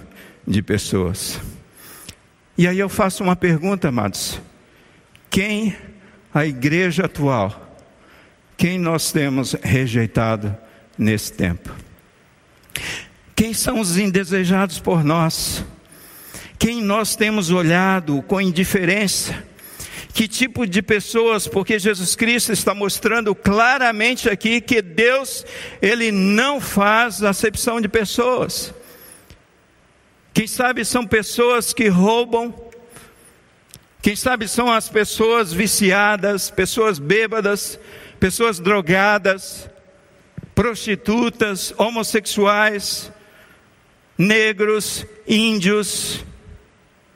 [0.47, 1.39] de pessoas.
[2.57, 4.41] E aí eu faço uma pergunta, amados:
[5.29, 5.75] quem
[6.33, 7.77] a igreja atual,
[8.57, 10.57] quem nós temos rejeitado
[10.97, 11.71] nesse tempo?
[13.35, 15.63] Quem são os indesejados por nós?
[16.57, 19.45] Quem nós temos olhado com indiferença?
[20.17, 25.45] Que tipo de pessoas, porque Jesus Cristo está mostrando claramente aqui que Deus,
[25.79, 28.73] Ele não faz acepção de pessoas.
[30.33, 32.51] Quem sabe são pessoas que roubam,
[34.01, 37.79] quem sabe são as pessoas viciadas, pessoas bêbadas,
[38.19, 39.69] pessoas drogadas,
[40.55, 43.11] prostitutas, homossexuais,
[44.17, 46.25] negros, índios,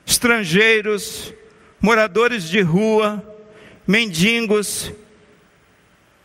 [0.05, 1.33] estrangeiros,
[1.81, 3.23] moradores de rua,
[3.87, 4.91] mendigos,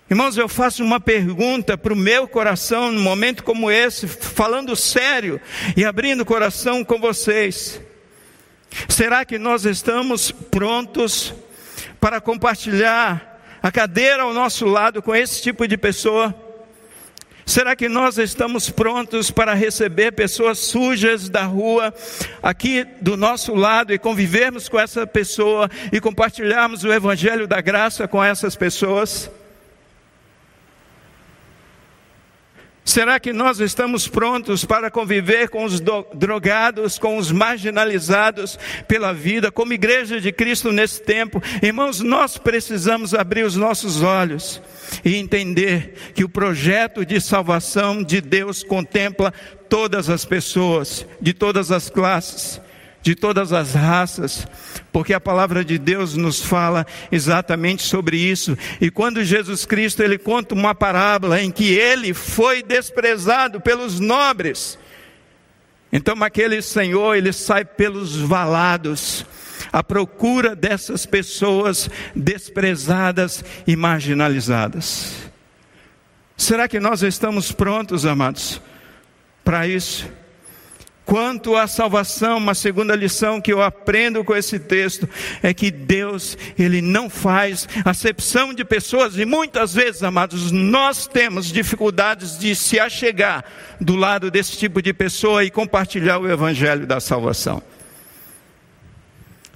[0.08, 5.40] Irmãos, eu faço uma pergunta para o meu coração num momento como esse, falando sério
[5.76, 7.80] e abrindo o coração com vocês.
[8.88, 11.34] Será que nós estamos prontos
[11.98, 16.45] para compartilhar a cadeira ao nosso lado com esse tipo de pessoa?
[17.48, 21.94] Será que nós estamos prontos para receber pessoas sujas da rua
[22.42, 28.08] aqui do nosso lado e convivermos com essa pessoa e compartilharmos o evangelho da graça
[28.08, 29.30] com essas pessoas?
[32.86, 35.82] Será que nós estamos prontos para conviver com os
[36.14, 41.42] drogados, com os marginalizados pela vida, como igreja de Cristo nesse tempo?
[41.60, 44.62] Irmãos, nós precisamos abrir os nossos olhos
[45.04, 49.34] e entender que o projeto de salvação de Deus contempla
[49.68, 52.60] todas as pessoas, de todas as classes,
[53.06, 54.48] de todas as raças,
[54.90, 58.58] porque a palavra de Deus nos fala exatamente sobre isso.
[58.80, 64.76] E quando Jesus Cristo ele conta uma parábola em que ele foi desprezado pelos nobres,
[65.92, 69.24] então aquele Senhor ele sai pelos valados
[69.72, 75.30] à procura dessas pessoas desprezadas e marginalizadas.
[76.36, 78.60] Será que nós estamos prontos, amados,
[79.44, 80.10] para isso?
[81.06, 85.08] Quanto à salvação, uma segunda lição que eu aprendo com esse texto
[85.40, 91.46] é que Deus, Ele não faz acepção de pessoas, e muitas vezes, amados, nós temos
[91.52, 93.44] dificuldades de se achegar
[93.80, 97.62] do lado desse tipo de pessoa e compartilhar o Evangelho da salvação.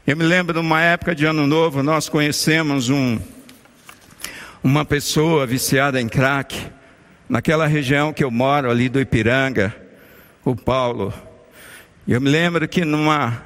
[0.06, 3.18] Eu me lembro de uma época de Ano Novo, nós conhecemos um,
[4.62, 6.56] uma pessoa viciada em crack,
[7.28, 9.74] naquela região que eu moro, ali do Ipiranga,
[10.44, 11.12] o Paulo.
[12.08, 13.42] Eu me lembro que numa,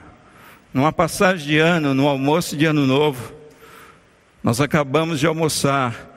[0.73, 3.33] numa passagem de ano, no almoço de ano novo,
[4.43, 6.17] nós acabamos de almoçar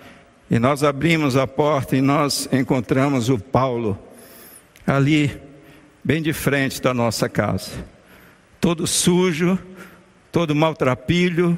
[0.49, 3.97] e nós abrimos a porta e nós encontramos o Paulo
[4.85, 5.41] ali,
[6.03, 7.71] bem de frente da nossa casa,
[8.61, 9.57] todo sujo,
[10.31, 11.57] todo maltrapilho,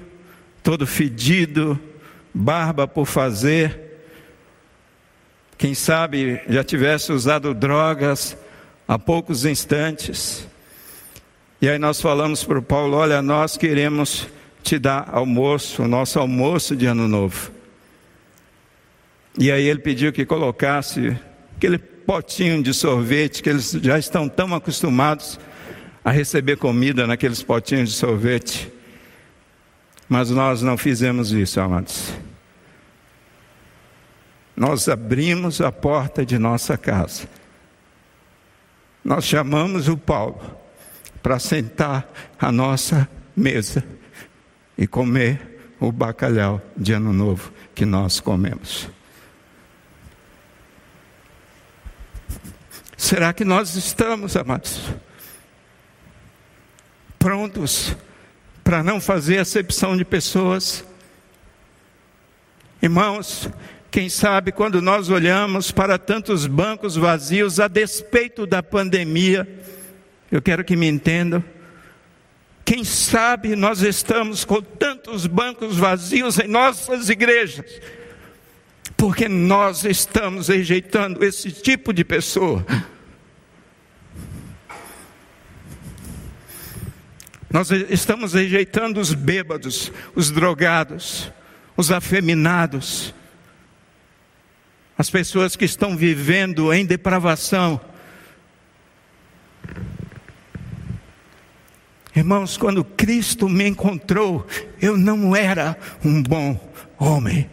[0.64, 1.78] todo fedido,
[2.34, 4.02] barba por fazer.
[5.58, 8.38] Quem sabe já tivesse usado drogas
[8.88, 10.49] há poucos instantes.
[11.62, 14.28] E aí nós falamos para o Paulo: olha, nós queremos
[14.64, 17.52] te dar almoço, o nosso almoço de ano novo.
[19.38, 21.18] E aí ele pediu que colocasse
[21.58, 25.40] aquele potinho de sorvete, que eles já estão tão acostumados
[26.04, 28.72] a receber comida naqueles potinhos de sorvete.
[30.08, 32.14] Mas nós não fizemos isso, amados.
[34.56, 37.28] Nós abrimos a porta de nossa casa.
[39.04, 40.60] Nós chamamos o Paulo
[41.22, 43.84] para sentar à nossa mesa
[44.78, 48.90] e comer o bacalhau de ano novo que nós comemos.
[52.98, 54.82] Será que nós estamos, amados,
[57.18, 57.96] prontos
[58.64, 60.84] para não fazer acepção de pessoas?
[62.82, 63.50] Irmãos,
[63.90, 69.48] quem sabe quando nós olhamos para tantos bancos vazios a despeito da pandemia,
[70.32, 71.44] eu quero que me entendam.
[72.64, 77.82] Quem sabe nós estamos com tantos bancos vazios em nossas igrejas,
[78.96, 82.64] porque nós estamos rejeitando esse tipo de pessoa.
[87.52, 91.32] Nós estamos rejeitando os bêbados, os drogados,
[91.76, 93.16] os afeminados,
[94.96, 97.82] as pessoas que estão vivendo em depravação,
[102.20, 104.46] Irmãos, quando Cristo me encontrou,
[104.82, 106.60] eu não era um bom
[106.98, 107.50] homem.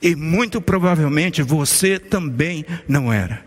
[0.00, 3.44] E muito provavelmente você também não era.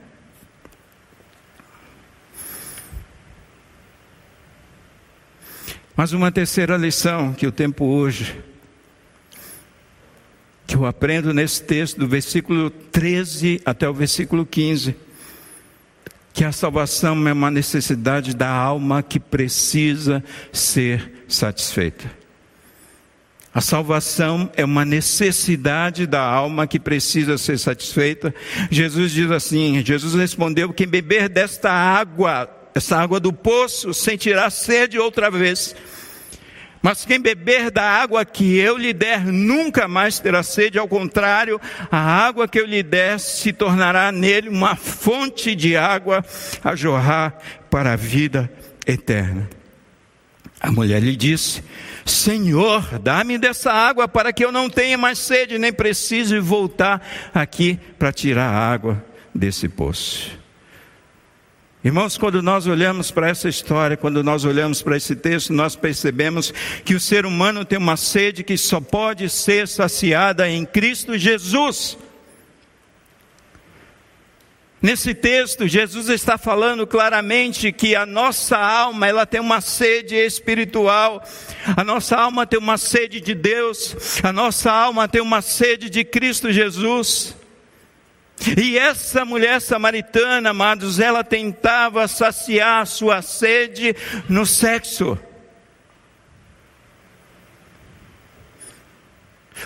[5.95, 8.43] Mas uma terceira lição que o tempo hoje,
[10.67, 15.06] que eu aprendo nesse texto, do versículo 13 até o versículo 15
[16.37, 20.23] que a salvação é uma necessidade da alma que precisa
[20.53, 22.11] ser satisfeita.
[23.51, 28.35] A salvação é uma necessidade da alma que precisa ser satisfeita.
[28.69, 34.99] Jesus diz assim: Jesus respondeu: Quem beber desta água, essa água do poço, sentirá sede
[34.99, 35.75] outra vez.
[36.81, 41.59] Mas quem beber da água que eu lhe der nunca mais terá sede, ao contrário,
[41.91, 46.23] a água que eu lhe der se tornará nele uma fonte de água
[46.63, 47.37] a jorrar
[47.69, 48.51] para a vida
[48.85, 49.49] eterna.
[50.59, 51.63] A mulher lhe disse:
[52.05, 57.79] Senhor, dá-me dessa água para que eu não tenha mais sede, nem precise voltar aqui
[57.97, 59.03] para tirar a água
[59.33, 60.36] desse poço.
[61.87, 66.53] Irmãos, quando nós olhamos para essa história, quando nós olhamos para esse texto, nós percebemos
[66.83, 71.97] que o ser humano tem uma sede que só pode ser saciada em Cristo Jesus.
[74.81, 81.23] Nesse texto, Jesus está falando claramente que a nossa alma, ela tem uma sede espiritual.
[81.77, 83.95] A nossa alma tem uma sede de Deus.
[84.21, 87.33] A nossa alma tem uma sede de Cristo Jesus.
[88.55, 93.95] E essa mulher samaritana, amados, ela tentava saciar sua sede
[94.29, 95.17] no sexo.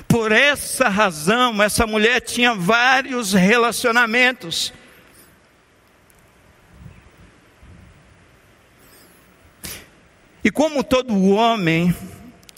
[0.08, 4.74] Por essa razão, essa mulher tinha vários relacionamentos.
[10.44, 11.94] E como todo homem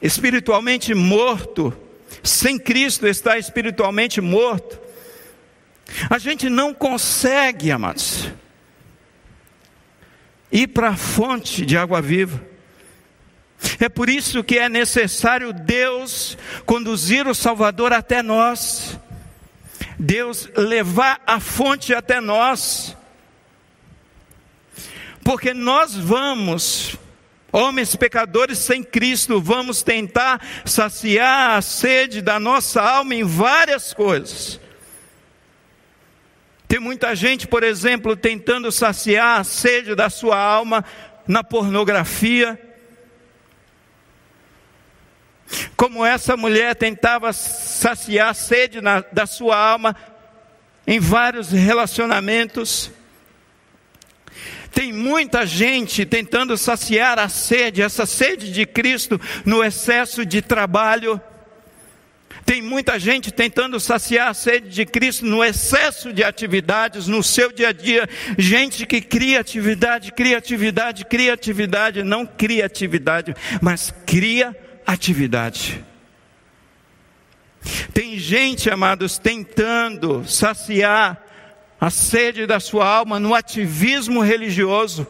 [0.02, 1.76] espiritualmente morto,
[2.24, 4.83] sem Cristo está espiritualmente morto,
[6.10, 8.32] a gente não consegue, amados,
[10.52, 12.42] ir para a fonte de água viva.
[13.80, 19.00] É por isso que é necessário Deus conduzir o Salvador até nós,
[19.98, 22.96] Deus levar a fonte até nós,
[25.24, 26.98] porque nós vamos
[27.56, 34.60] Homens pecadores sem Cristo, vamos tentar saciar a sede da nossa alma em várias coisas.
[36.74, 40.84] Tem muita gente, por exemplo, tentando saciar a sede da sua alma
[41.28, 42.60] na pornografia.
[45.78, 49.96] Como essa mulher tentava saciar a sede na, da sua alma
[50.88, 52.90] em vários relacionamentos.
[54.72, 61.22] Tem muita gente tentando saciar a sede, essa sede de Cristo, no excesso de trabalho.
[62.46, 67.52] Tem muita gente tentando saciar a sede de Cristo no excesso de atividades no seu
[67.52, 68.08] dia a dia.
[68.38, 74.56] Gente que cria atividade, criatividade, criatividade, não criatividade, mas cria
[74.86, 75.84] atividade.
[77.94, 81.24] Tem gente, amados, tentando saciar
[81.80, 85.08] a sede da sua alma no ativismo religioso.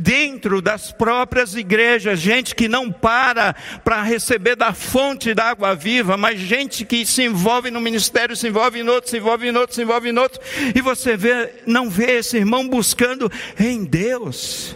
[0.00, 3.54] Dentro das próprias igrejas, gente que não para
[3.84, 8.48] para receber da fonte da água viva, mas gente que se envolve no ministério, se
[8.48, 10.40] envolve em outro, se envolve em outro, se envolve em outro,
[10.74, 14.74] e você vê, não vê esse irmão buscando em Deus.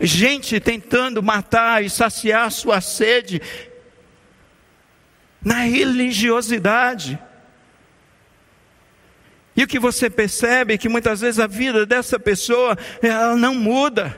[0.00, 3.40] Gente tentando matar e saciar sua sede
[5.42, 7.18] na religiosidade.
[9.56, 13.54] E o que você percebe é que muitas vezes a vida dessa pessoa, ela não
[13.54, 14.16] muda.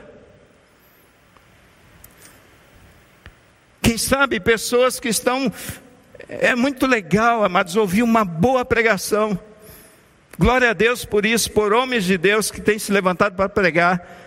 [3.81, 5.51] Quem sabe pessoas que estão.
[6.29, 9.37] É muito legal, amados, ouvir uma boa pregação.
[10.37, 14.21] Glória a Deus por isso, por homens de Deus que têm se levantado para pregar.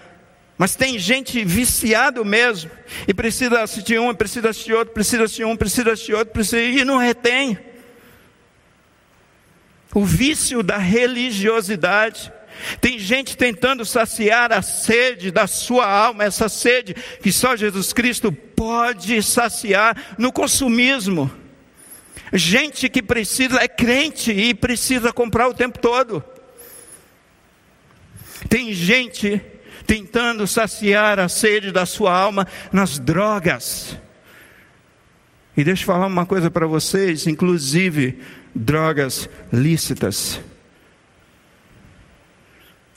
[0.59, 2.71] Mas tem gente viciado mesmo,
[3.07, 6.85] e precisa assistir um, precisa assistir outro, precisa assistir um, precisa assistir outro, precisa, e
[6.85, 7.59] não retém
[9.97, 12.31] o vício da religiosidade.
[12.83, 18.31] Tem gente tentando saciar a sede da sua alma, essa sede que só Jesus Cristo
[18.31, 21.31] pode saciar no consumismo.
[22.31, 26.23] Gente que precisa, é crente e precisa comprar o tempo todo.
[28.51, 29.41] Tem gente
[29.87, 33.97] tentando saciar a sede da sua alma nas drogas.
[35.57, 38.21] E deixa eu falar uma coisa para vocês, inclusive
[38.57, 40.41] drogas lícitas.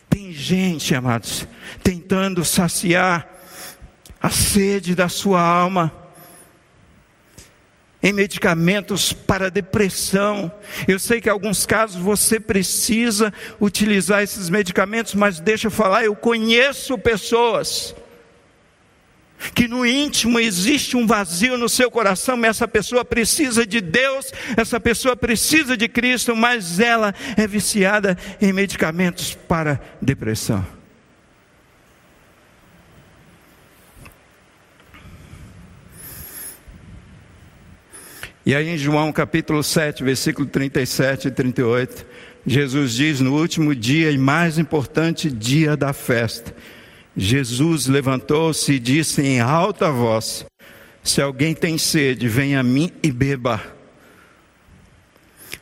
[0.09, 1.45] Tem gente, amados,
[1.83, 3.27] tentando saciar
[4.21, 5.93] a sede da sua alma
[8.01, 10.51] em medicamentos para depressão.
[10.87, 16.05] Eu sei que em alguns casos você precisa utilizar esses medicamentos, mas deixa eu falar,
[16.05, 17.93] eu conheço pessoas
[19.53, 24.31] que no íntimo existe um vazio no seu coração, e essa pessoa precisa de Deus,
[24.57, 30.65] essa pessoa precisa de Cristo, mas ela é viciada em medicamentos para depressão.
[38.45, 42.05] E aí em João capítulo 7, versículo 37 e 38,
[42.47, 46.55] Jesus diz: No último dia e mais importante dia da festa,
[47.15, 50.45] Jesus levantou-se e disse em alta voz:
[51.03, 53.61] Se alguém tem sede, venha a mim e beba.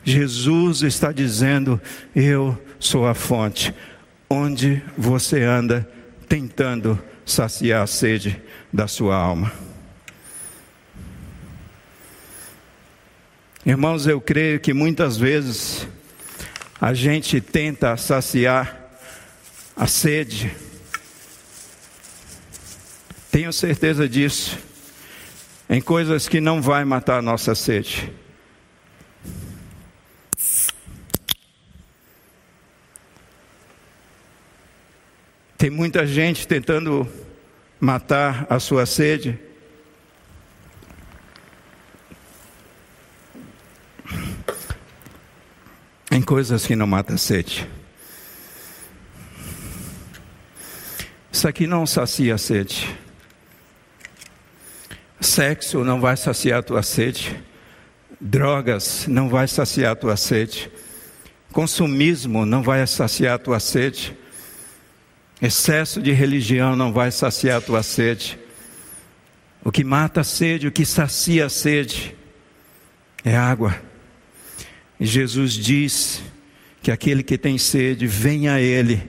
[0.04, 1.82] Jesus está dizendo:
[2.16, 3.74] Eu sou a fonte.
[4.30, 5.90] Onde você anda
[6.28, 8.42] tentando saciar a sede
[8.72, 9.52] da sua alma?
[13.66, 15.88] Irmãos, eu creio que muitas vezes
[16.80, 18.92] a gente tenta saciar
[19.76, 20.56] a sede.
[23.38, 24.58] Tenho certeza disso.
[25.70, 28.12] Em coisas que não vai matar a nossa sede.
[35.56, 37.08] Tem muita gente tentando
[37.80, 39.40] matar a sua sede.
[46.10, 47.70] Em coisas que não matam a sede.
[51.32, 52.98] Isso aqui não sacia a sede.
[55.20, 57.44] Sexo não vai saciar a tua sede.
[58.20, 60.72] Drogas não vai saciar a tua sede.
[61.52, 64.16] Consumismo não vai saciar a tua sede.
[65.42, 68.40] Excesso de religião não vai saciar a tua sede.
[69.64, 72.16] O que mata a sede, o que sacia a sede,
[73.24, 73.80] é água.
[75.00, 76.22] E Jesus diz
[76.82, 79.04] que aquele que tem sede, venha a Ele,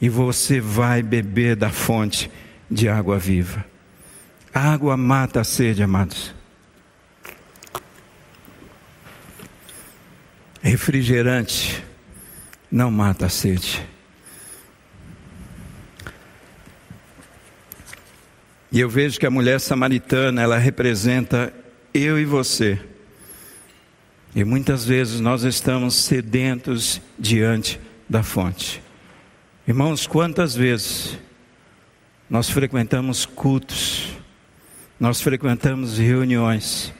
[0.00, 2.30] e você vai beber da fonte
[2.70, 3.64] de água viva.
[4.58, 6.34] Água mata a sede, amados.
[10.62, 11.84] Refrigerante
[12.72, 13.86] não mata a sede.
[18.72, 21.52] E eu vejo que a mulher samaritana, ela representa
[21.92, 22.80] eu e você.
[24.34, 27.78] E muitas vezes nós estamos sedentos diante
[28.08, 28.82] da fonte.
[29.68, 31.18] Irmãos, quantas vezes
[32.30, 34.16] nós frequentamos cultos,
[34.98, 36.92] nós frequentamos reuniões,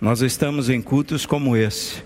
[0.00, 2.02] nós estamos em cultos como esse,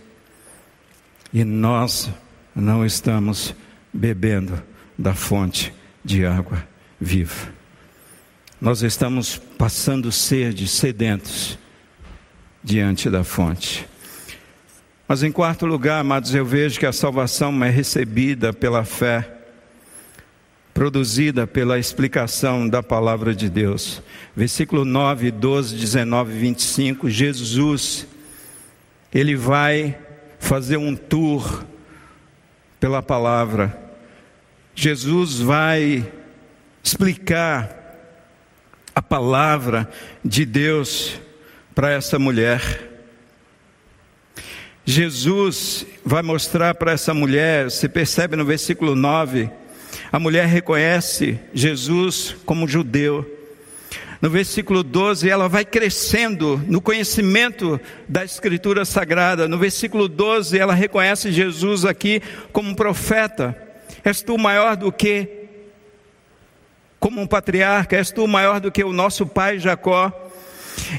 [1.33, 2.11] e nós
[2.55, 3.55] não estamos
[3.93, 4.63] bebendo
[4.97, 5.73] da fonte
[6.05, 6.67] de água
[7.01, 7.53] viva.
[8.61, 11.59] Nós estamos passando sede, sedentos,
[12.63, 13.87] diante da fonte.
[15.07, 19.34] Mas em quarto lugar, amados, eu vejo que a salvação é recebida pela fé,
[20.75, 24.03] produzida pela explicação da palavra de Deus.
[24.35, 28.09] Versículo 9, 12, 19 e 25, Jesus,
[29.14, 29.97] ele vai
[30.41, 31.64] fazer um tour
[32.81, 33.81] pela palavra.
[34.75, 36.05] Jesus vai
[36.83, 37.81] explicar
[38.93, 39.89] a palavra
[40.25, 41.20] de Deus
[41.72, 42.91] para essa mulher.
[44.85, 49.51] Jesus vai mostrar para essa mulher, você percebe no versículo 9,
[50.15, 53.27] a mulher reconhece Jesus como judeu.
[54.23, 59.49] No versículo 12, ela vai crescendo no conhecimento da Escritura Sagrada.
[59.49, 63.61] No versículo 12, ela reconhece Jesus aqui como profeta.
[64.05, 65.49] És tu maior do que
[67.01, 70.24] como um patriarca, és tu maior do que o nosso pai Jacó.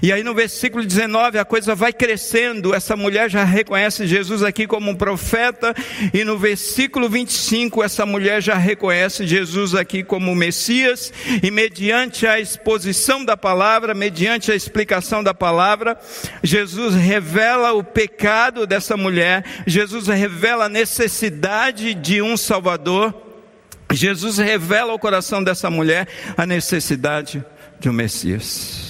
[0.02, 4.68] E aí no versículo 19 a coisa vai crescendo, essa mulher já reconhece Jesus aqui
[4.68, 5.74] como um profeta,
[6.14, 11.12] e no versículo 25 essa mulher já reconhece Jesus aqui como Messias,
[11.42, 15.98] e mediante a exposição da palavra, mediante a explicação da palavra,
[16.44, 23.14] Jesus revela o pecado dessa mulher, Jesus revela a necessidade de um Salvador,
[23.92, 27.44] Jesus revela ao coração dessa mulher a necessidade
[27.80, 28.85] de um Messias.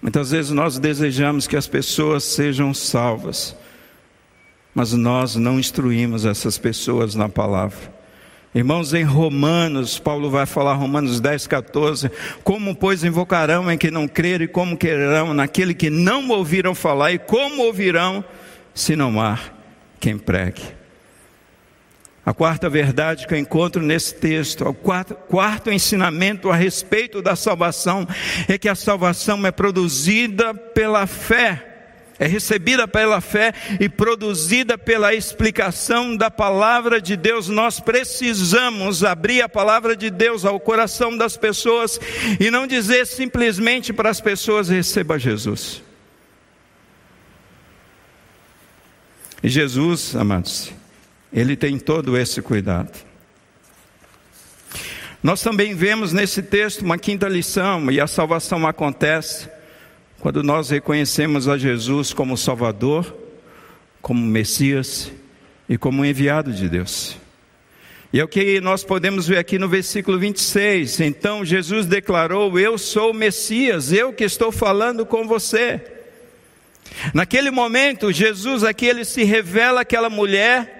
[0.00, 3.56] Muitas vezes nós desejamos que as pessoas sejam salvas,
[4.74, 7.96] mas nós não instruímos essas pessoas na palavra.
[8.54, 12.10] Irmãos, em Romanos, Paulo vai falar, Romanos 10, 14:
[12.42, 17.12] Como, pois, invocarão em que não creram, e como quererão naquele que não ouviram falar,
[17.12, 18.24] e como ouvirão,
[18.74, 19.38] se não há
[20.00, 20.75] quem pregue.
[22.26, 28.04] A quarta verdade que eu encontro nesse texto, o quarto, ensinamento a respeito da salvação,
[28.48, 31.64] é que a salvação é produzida pela fé,
[32.18, 37.48] é recebida pela fé e produzida pela explicação da palavra de Deus.
[37.48, 42.00] Nós precisamos abrir a palavra de Deus ao coração das pessoas
[42.40, 45.80] e não dizer simplesmente para as pessoas: receba Jesus.
[49.44, 50.72] E Jesus, amados,
[51.32, 53.06] ele tem todo esse cuidado.
[55.22, 59.48] Nós também vemos nesse texto uma quinta lição, e a salvação acontece
[60.20, 63.14] quando nós reconhecemos a Jesus como Salvador,
[64.00, 65.10] como Messias
[65.68, 67.16] e como enviado de Deus.
[68.12, 71.00] E é o que nós podemos ver aqui no versículo 26.
[71.00, 75.80] Então Jesus declarou: Eu sou o Messias, eu que estou falando com você.
[77.12, 80.75] Naquele momento, Jesus aqui ele se revela àquela mulher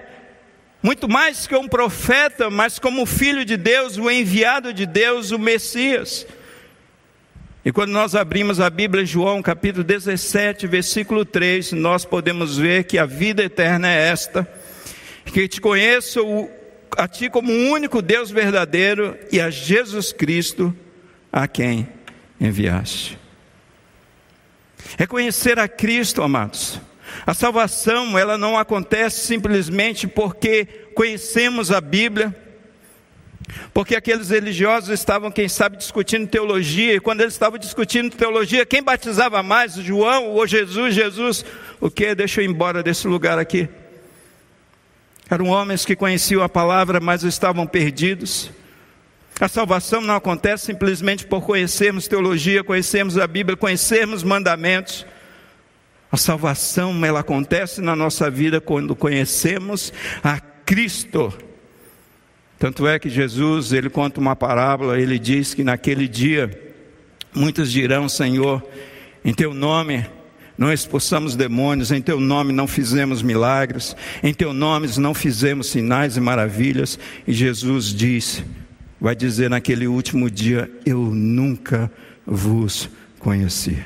[0.81, 5.39] muito mais que um profeta, mas como filho de Deus, o enviado de Deus, o
[5.39, 6.25] Messias.
[7.65, 12.97] E quando nós abrimos a Bíblia, João capítulo 17, versículo 3, nós podemos ver que
[12.97, 14.47] a vida eterna é esta:
[15.25, 16.49] que te conheço
[16.97, 20.73] a ti como o único Deus verdadeiro e a Jesus Cristo
[21.31, 21.89] a quem
[22.39, 23.17] enviaste.
[24.97, 26.79] Reconhecer a Cristo, amados.
[27.25, 32.35] A salvação, ela não acontece simplesmente porque conhecemos a Bíblia,
[33.73, 38.83] porque aqueles religiosos estavam, quem sabe, discutindo teologia, e quando eles estavam discutindo teologia, quem
[38.83, 40.93] batizava mais, João ou Jesus?
[40.93, 41.45] Jesus,
[41.79, 42.13] o que?
[42.13, 43.69] Deixa eu ir embora desse lugar aqui.
[45.29, 48.49] Eram homens que conheciam a palavra, mas estavam perdidos.
[49.39, 55.05] A salvação não acontece simplesmente por conhecermos teologia, conhecermos a Bíblia, conhecermos mandamentos.
[56.11, 59.91] A salvação ela acontece na nossa vida quando conhecemos
[60.23, 61.33] a Cristo.
[62.57, 66.49] Tanto é que Jesus, ele conta uma parábola, ele diz que naquele dia
[67.33, 68.63] muitos dirão, Senhor,
[69.23, 70.05] em teu nome
[70.57, 76.17] não expulsamos demônios, em teu nome não fizemos milagres, em teu nome não fizemos sinais
[76.17, 76.97] e maravilhas.
[77.27, 78.43] E Jesus diz:
[78.99, 81.91] vai dizer naquele último dia: Eu nunca
[82.25, 82.89] vos
[83.19, 83.77] conheci.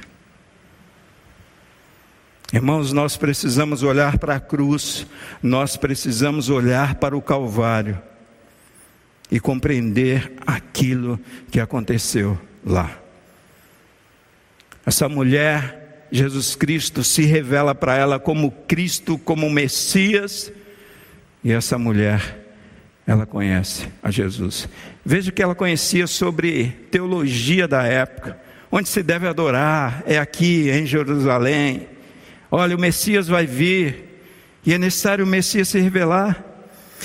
[2.54, 5.08] Irmãos, nós precisamos olhar para a cruz,
[5.42, 7.98] nós precisamos olhar para o Calvário
[9.32, 11.18] e compreender aquilo
[11.50, 13.00] que aconteceu lá.
[14.86, 20.52] Essa mulher, Jesus Cristo, se revela para ela como Cristo, como Messias,
[21.42, 22.40] e essa mulher
[23.08, 24.68] ela conhece a Jesus.
[25.06, 28.38] Veja que ela conhecia sobre teologia da época,
[28.70, 31.88] onde se deve adorar, é aqui em Jerusalém.
[32.52, 34.22] Olha, o Messias vai vir,
[34.66, 36.46] e é necessário o Messias se revelar.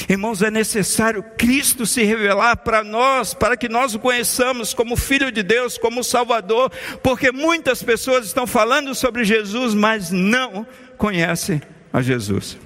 [0.08, 5.30] Irmãos, é necessário Cristo se revelar para nós, para que nós o conheçamos como Filho
[5.30, 6.70] de Deus, como Salvador,
[7.02, 10.66] porque muitas pessoas estão falando sobre Jesus, mas não
[10.98, 12.58] conhecem a Jesus.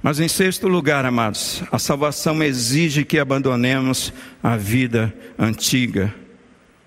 [0.00, 6.14] Mas em sexto lugar, amados, a salvação exige que abandonemos a vida antiga.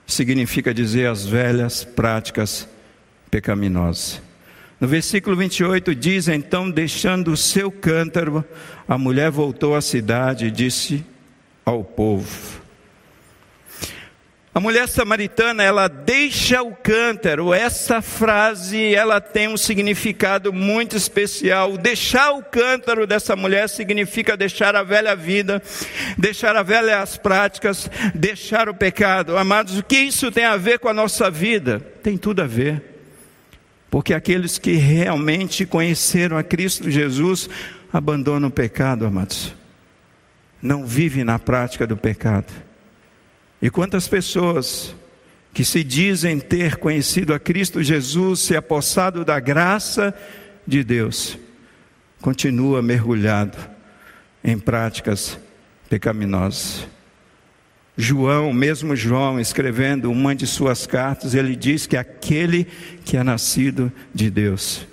[0.08, 2.68] Significa dizer as velhas práticas
[3.30, 4.22] pecaminosas.
[4.80, 8.44] No versículo 28 diz: Então, deixando o seu cântaro,
[8.88, 11.06] a mulher voltou à cidade e disse
[11.66, 12.60] ao povo:
[14.60, 17.54] a mulher samaritana, ela deixa o cântaro.
[17.54, 21.78] Essa frase, ela tem um significado muito especial.
[21.78, 25.62] Deixar o cântaro dessa mulher significa deixar a velha vida,
[26.18, 29.38] deixar as velhas práticas, deixar o pecado.
[29.38, 31.80] Amados, o que isso tem a ver com a nossa vida?
[32.02, 32.89] Tem tudo a ver.
[33.90, 37.50] Porque aqueles que realmente conheceram a Cristo Jesus
[37.92, 39.54] abandonam o pecado, amados.
[40.62, 42.70] Não vivem na prática do pecado
[43.62, 44.96] e quantas pessoas
[45.54, 50.14] que se dizem ter conhecido a Cristo Jesus, se apossado da graça
[50.66, 51.38] de Deus,
[52.22, 53.58] continua mergulhado
[54.44, 55.38] em práticas
[55.90, 56.88] pecaminosas.
[58.02, 62.66] João, mesmo João, escrevendo uma de suas cartas, ele diz que aquele
[63.04, 64.88] que é nascido de Deus,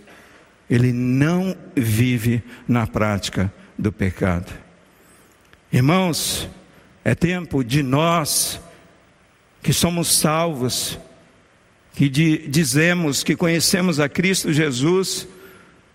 [0.68, 4.52] ele não vive na prática do pecado.
[5.72, 6.48] Irmãos,
[7.04, 8.60] é tempo de nós,
[9.62, 10.98] que somos salvos,
[11.94, 15.28] que de, dizemos que conhecemos a Cristo Jesus,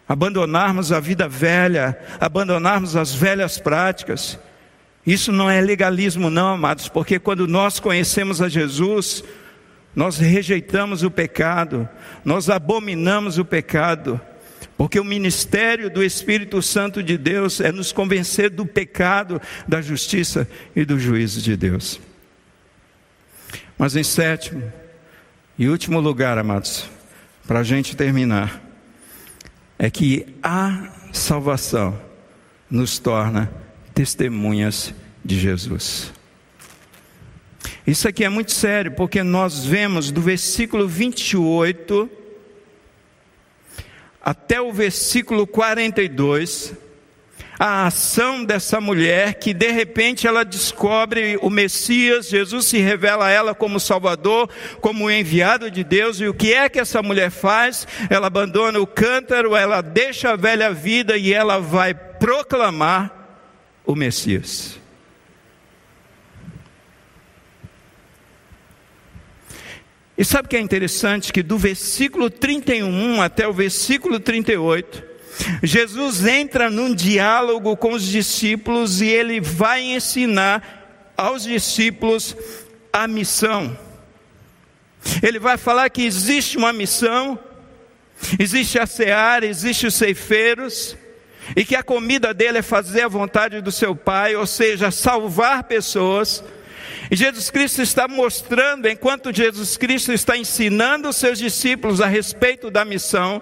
[0.07, 4.39] abandonarmos a vida velha, abandonarmos as velhas práticas.
[5.05, 9.23] Isso não é legalismo, não, amados, porque quando nós conhecemos a Jesus,
[9.95, 11.89] nós rejeitamos o pecado,
[12.23, 14.21] nós abominamos o pecado,
[14.77, 20.47] porque o ministério do Espírito Santo de Deus é nos convencer do pecado, da justiça
[20.75, 21.99] e do juízo de Deus.
[23.77, 24.71] Mas em sétimo
[25.57, 26.87] e último lugar, amados,
[27.47, 28.61] para a gente terminar,
[29.77, 31.99] é que a salvação
[32.69, 33.51] nos torna
[34.01, 36.11] testemunhas de Jesus.
[37.85, 42.09] Isso aqui é muito sério, porque nós vemos do versículo 28
[44.19, 46.73] até o versículo 42,
[47.59, 53.29] a ação dessa mulher que de repente ela descobre o Messias, Jesus se revela a
[53.29, 54.49] ela como Salvador,
[54.79, 57.87] como enviado de Deus, e o que é que essa mulher faz?
[58.09, 63.20] Ela abandona o cântaro, ela deixa a velha vida e ela vai proclamar
[63.85, 64.79] o Messias.
[70.17, 71.33] E sabe o que é interessante?
[71.33, 75.03] Que do versículo 31 até o versículo 38,
[75.63, 82.35] Jesus entra num diálogo com os discípulos e ele vai ensinar aos discípulos
[82.93, 83.75] a missão.
[85.23, 87.39] Ele vai falar que existe uma missão,
[88.39, 90.95] existe a seara, existe os ceifeiros,
[91.55, 95.63] e que a comida dele é fazer a vontade do seu Pai, ou seja, salvar
[95.63, 96.43] pessoas.
[97.09, 102.71] E Jesus Cristo está mostrando, enquanto Jesus Cristo está ensinando os seus discípulos a respeito
[102.71, 103.41] da missão,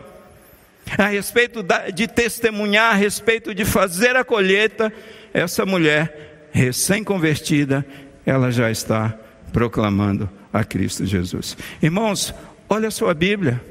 [0.98, 4.92] a respeito de testemunhar, a respeito de fazer a colheita,
[5.34, 7.86] essa mulher recém-convertida,
[8.26, 9.16] ela já está
[9.54, 11.56] proclamando a Cristo Jesus.
[11.82, 12.34] Irmãos,
[12.68, 13.69] olha a sua Bíblia.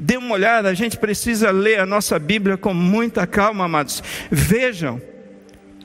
[0.00, 4.00] Dê uma olhada, a gente precisa ler a nossa Bíblia com muita calma, amados.
[4.30, 5.02] Vejam,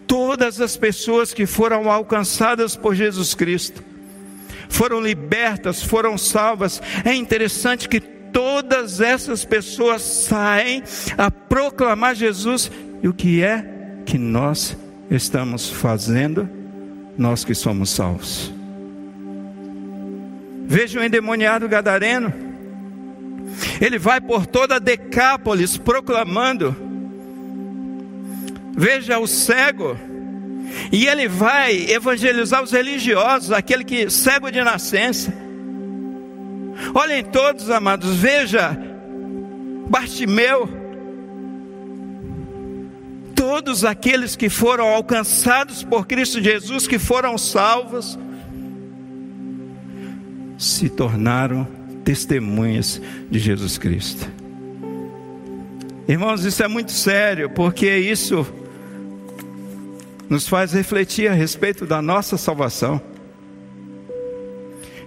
[0.06, 3.84] todas as pessoas que foram alcançadas por Jesus Cristo,
[4.70, 6.80] foram libertas, foram salvas.
[7.04, 10.84] É interessante que todas essas pessoas saem
[11.18, 12.72] a proclamar Jesus.
[13.02, 13.66] E o que é
[14.06, 14.78] que nós
[15.10, 16.48] estamos fazendo,
[17.18, 18.54] nós que somos salvos?
[20.66, 22.53] Veja o endemoniado gadareno.
[23.80, 26.76] Ele vai por toda Decápolis proclamando.
[28.76, 29.98] Veja o cego.
[30.92, 35.34] E ele vai evangelizar os religiosos, aquele que cego de nascença.
[36.94, 38.78] Olhem todos, amados, veja
[39.88, 40.70] Bartimeu.
[43.36, 48.18] Todos aqueles que foram alcançados por Cristo Jesus, que foram salvos,
[50.58, 51.68] se tornaram
[52.04, 54.30] testemunhas de Jesus Cristo.
[56.08, 58.46] Irmãos, isso é muito sério, porque isso
[60.30, 63.02] nos faz refletir a respeito da nossa salvação.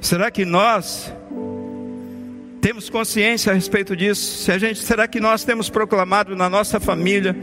[0.00, 1.12] Será que nós
[2.60, 4.44] temos consciência a respeito disso?
[4.44, 7.36] Se a gente, será que nós temos proclamado na nossa família,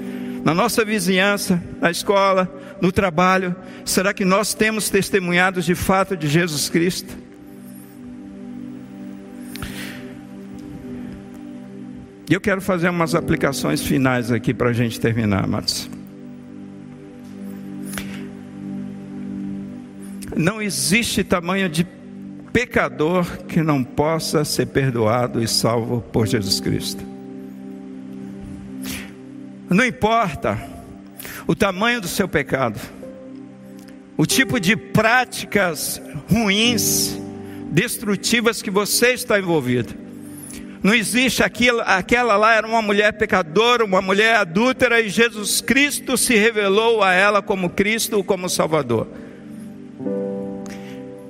[0.44, 2.52] na nossa vizinhança, na escola,
[2.82, 3.56] no trabalho?
[3.86, 7.23] Será que nós temos testemunhados de fato de Jesus Cristo?
[12.30, 15.90] E eu quero fazer umas aplicações finais aqui para a gente terminar, Matos.
[20.36, 21.86] Não existe tamanho de
[22.52, 27.04] pecador que não possa ser perdoado e salvo por Jesus Cristo.
[29.70, 30.60] Não importa
[31.48, 32.80] o tamanho do seu pecado,
[34.16, 36.02] o tipo de práticas
[36.32, 37.18] ruins,
[37.72, 40.03] destrutivas que você está envolvido.
[40.84, 46.18] Não existe aquilo, aquela lá era uma mulher pecadora, uma mulher adúltera e Jesus Cristo
[46.18, 49.08] se revelou a ela como Cristo, como Salvador.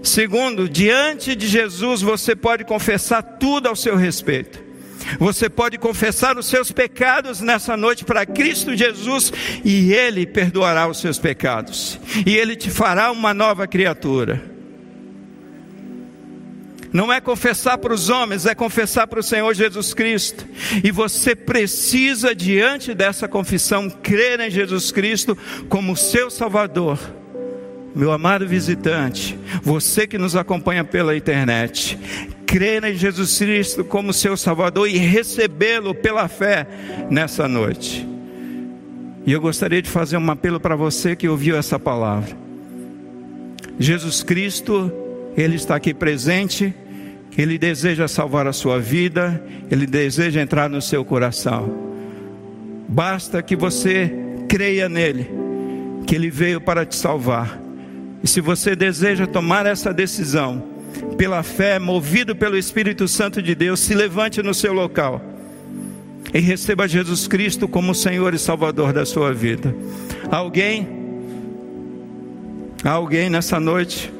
[0.02, 4.60] Segundo, diante de Jesus você pode confessar tudo ao seu respeito.
[5.20, 9.32] Você pode confessar os seus pecados nessa noite para Cristo Jesus
[9.64, 12.00] e Ele perdoará os seus pecados.
[12.26, 14.53] E Ele te fará uma nova criatura
[16.94, 20.46] não é confessar para os homens, é confessar para o Senhor Jesus Cristo.
[20.84, 25.36] E você precisa, diante dessa confissão, crer em Jesus Cristo
[25.68, 27.00] como seu Salvador.
[27.96, 31.98] Meu amado visitante, você que nos acompanha pela internet,
[32.46, 36.68] crer em Jesus Cristo como seu Salvador e recebê-lo pela fé
[37.10, 38.08] nessa noite.
[39.26, 42.36] E eu gostaria de fazer um apelo para você que ouviu essa palavra.
[43.80, 44.92] Jesus Cristo,
[45.36, 46.74] Ele está aqui presente
[47.38, 51.94] ele deseja salvar a sua vida, Ele deseja entrar no seu coração.
[52.88, 54.14] Basta que você
[54.48, 55.30] creia nele,
[56.06, 57.60] que Ele veio para te salvar.
[58.24, 60.64] E se você deseja tomar essa decisão,
[61.18, 65.22] pela fé, movido pelo Espírito Santo de Deus, se levante no seu local
[66.32, 69.76] e receba Jesus Cristo como Senhor e Salvador da sua vida.
[70.32, 70.88] Alguém?
[72.84, 74.12] Alguém nessa noite?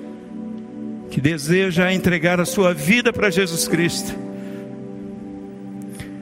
[1.14, 4.16] Que deseja entregar a sua vida para Jesus Cristo.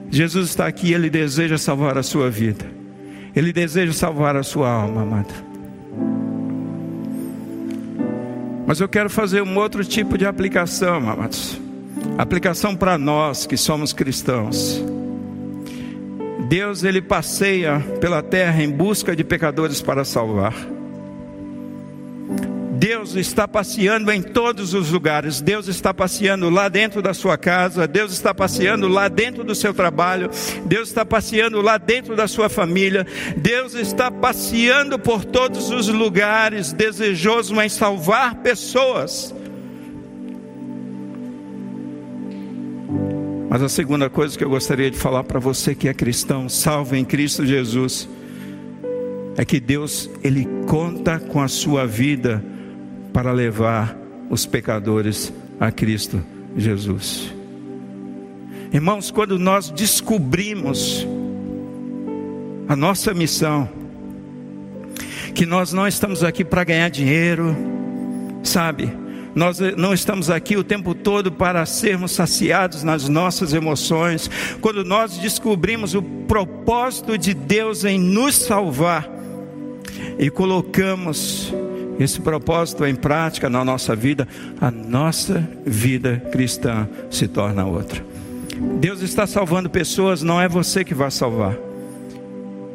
[0.09, 2.65] Jesus está aqui, ele deseja salvar a sua vida.
[3.33, 5.33] Ele deseja salvar a sua alma, amada.
[8.67, 11.57] Mas eu quero fazer um outro tipo de aplicação, amados.
[12.17, 14.83] Aplicação para nós que somos cristãos.
[16.49, 20.53] Deus ele passeia pela terra em busca de pecadores para salvar.
[22.91, 25.39] Deus está passeando em todos os lugares.
[25.39, 29.73] Deus está passeando lá dentro da sua casa, Deus está passeando lá dentro do seu
[29.73, 30.29] trabalho,
[30.65, 33.07] Deus está passeando lá dentro da sua família.
[33.37, 39.33] Deus está passeando por todos os lugares, desejoso em salvar pessoas.
[43.49, 46.93] Mas a segunda coisa que eu gostaria de falar para você que é cristão, salvo
[46.93, 48.09] em Cristo Jesus,
[49.37, 52.50] é que Deus ele conta com a sua vida
[53.13, 53.97] para levar
[54.29, 56.23] os pecadores a Cristo
[56.55, 57.33] Jesus.
[58.73, 61.05] Irmãos, quando nós descobrimos
[62.67, 63.69] a nossa missão,
[65.35, 67.55] que nós não estamos aqui para ganhar dinheiro,
[68.43, 68.91] sabe?
[69.33, 74.29] Nós não estamos aqui o tempo todo para sermos saciados nas nossas emoções.
[74.59, 79.09] Quando nós descobrimos o propósito de Deus em nos salvar
[80.19, 81.53] e colocamos
[82.01, 84.27] esse propósito em prática na nossa vida,
[84.59, 88.03] a nossa vida cristã se torna outra.
[88.79, 91.57] Deus está salvando pessoas, não é você que vai salvar.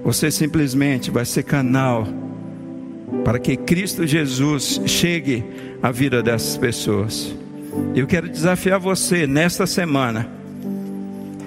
[0.04, 2.06] Você simplesmente vai ser canal
[3.24, 5.44] para que Cristo Jesus chegue
[5.82, 7.34] à vida dessas pessoas.
[7.94, 10.28] Eu quero desafiar você nesta semana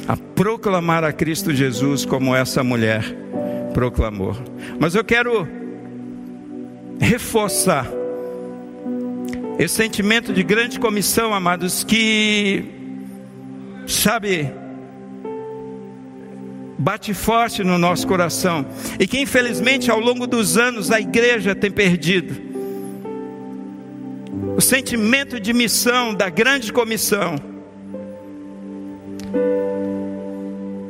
[0.07, 3.03] a proclamar a Cristo Jesus como essa mulher
[3.73, 4.35] proclamou.
[4.79, 5.47] Mas eu quero
[6.99, 7.87] reforçar
[9.57, 12.63] esse sentimento de grande comissão, amados, que,
[13.87, 14.49] sabe,
[16.77, 18.65] bate forte no nosso coração
[18.97, 22.49] e que infelizmente ao longo dos anos a igreja tem perdido.
[24.55, 27.35] O sentimento de missão da grande comissão.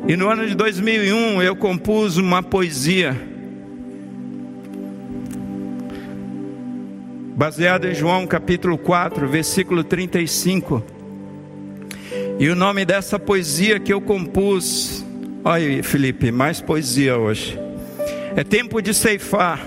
[0.08, 3.29] E no ano de 2001 eu compus uma poesia
[7.40, 10.84] baseada em João capítulo 4, versículo 35.
[12.38, 15.06] E o nome dessa poesia que eu compus
[15.42, 17.58] Olha aí, Felipe, mais poesia hoje.
[18.36, 19.66] É tempo de ceifar.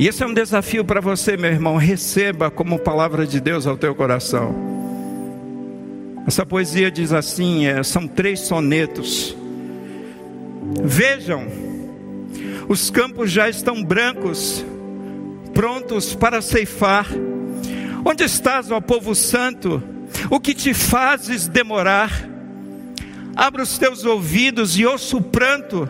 [0.00, 1.76] E esse é um desafio para você, meu irmão.
[1.76, 4.52] Receba como palavra de Deus ao teu coração.
[6.26, 9.36] Essa poesia diz assim: é, são três sonetos.
[10.82, 11.46] Vejam,
[12.68, 14.64] os campos já estão brancos,
[15.54, 17.06] prontos para ceifar.
[18.04, 19.82] Onde estás, ó povo santo?
[20.30, 22.10] O que te fazes demorar?
[23.34, 25.88] Abra os teus ouvidos e ouça o pranto.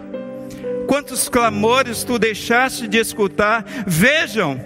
[0.87, 3.64] Quantos clamores tu deixaste de escutar?
[3.87, 4.61] Vejam,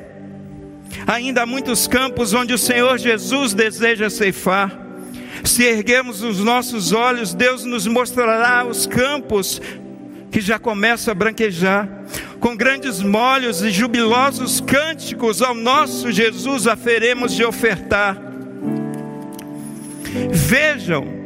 [1.06, 4.78] ainda há muitos campos onde o Senhor Jesus deseja ceifar.
[5.44, 9.60] Se erguemos os nossos olhos, Deus nos mostrará os campos
[10.30, 11.88] que já começam a branquejar.
[12.38, 18.16] Com grandes molhos e jubilosos cânticos ao nosso Jesus aferemos de ofertar.
[20.32, 21.20] Vejam,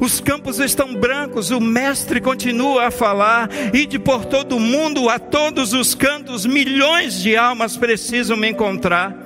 [0.00, 5.18] os campos estão brancos, o mestre continua a falar, ide por todo o mundo, a
[5.18, 9.16] todos os cantos, milhões de almas precisam me encontrar.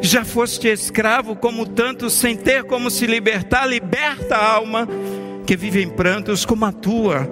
[0.00, 4.88] Já foste escravo como tantos, sem ter como se libertar, liberta a alma
[5.46, 7.28] que vive em prantos como a tua,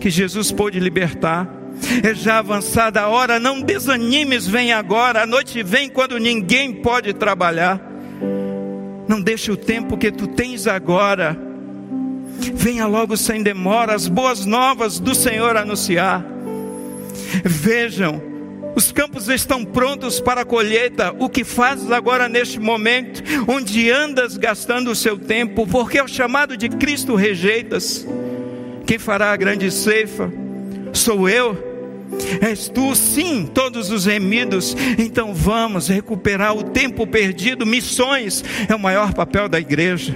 [0.00, 1.48] que Jesus pôde libertar.
[2.02, 7.12] É já avançada a hora, não desanimes, vem agora, a noite vem quando ninguém pode
[7.12, 7.80] trabalhar.
[9.06, 11.38] Não deixe o tempo que tu tens agora.
[12.54, 16.24] Venha logo sem demora as boas novas do Senhor anunciar.
[17.44, 18.22] Vejam,
[18.74, 21.14] os campos estão prontos para a colheita.
[21.18, 26.56] O que fazes agora neste momento, onde andas gastando o seu tempo, porque o chamado
[26.56, 28.06] de Cristo rejeitas?
[28.90, 30.32] Quem fará a grande ceifa?
[30.92, 31.56] Sou eu
[32.42, 34.76] És tu, sim, todos os remidos.
[34.98, 37.64] Então vamos recuperar o tempo perdido.
[37.64, 40.12] Missões é o maior papel da igreja.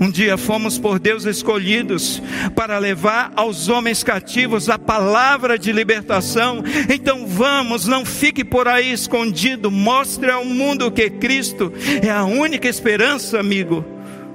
[0.00, 2.20] Um dia fomos por Deus escolhidos
[2.56, 6.64] para levar aos homens cativos a palavra de libertação.
[6.92, 9.70] Então vamos, não fique por aí escondido.
[9.70, 13.84] Mostre ao mundo que Cristo é a única esperança, amigo.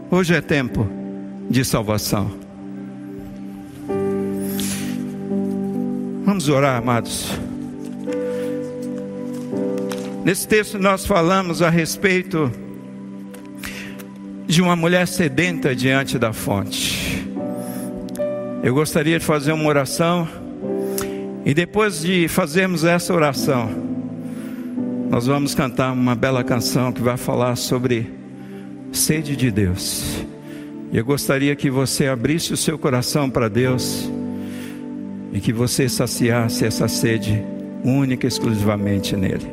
[0.10, 0.88] Hoje é tempo
[1.50, 2.47] de salvação.
[6.28, 7.32] Vamos orar, amados.
[10.26, 12.52] Nesse texto nós falamos a respeito
[14.46, 17.26] de uma mulher sedenta diante da fonte.
[18.62, 20.28] Eu gostaria de fazer uma oração
[21.46, 23.70] e depois de fazermos essa oração,
[25.10, 28.12] nós vamos cantar uma bela canção que vai falar sobre
[28.92, 30.26] sede de Deus.
[30.92, 34.12] Eu gostaria que você abrisse o seu coração para Deus
[35.32, 37.44] e que você saciasse essa sede
[37.84, 39.48] única e exclusivamente nele.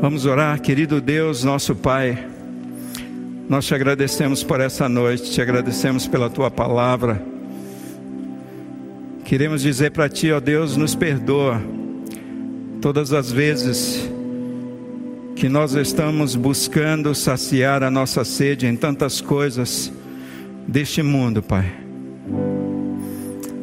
[0.00, 2.26] Vamos orar, querido Deus, nosso Pai.
[3.48, 7.20] Nós te agradecemos por essa noite, te agradecemos pela tua palavra.
[9.24, 11.60] Queremos dizer para ti, ó Deus, nos perdoa
[12.80, 14.08] todas as vezes
[15.34, 19.92] que nós estamos buscando saciar a nossa sede em tantas coisas
[20.66, 21.87] deste mundo, Pai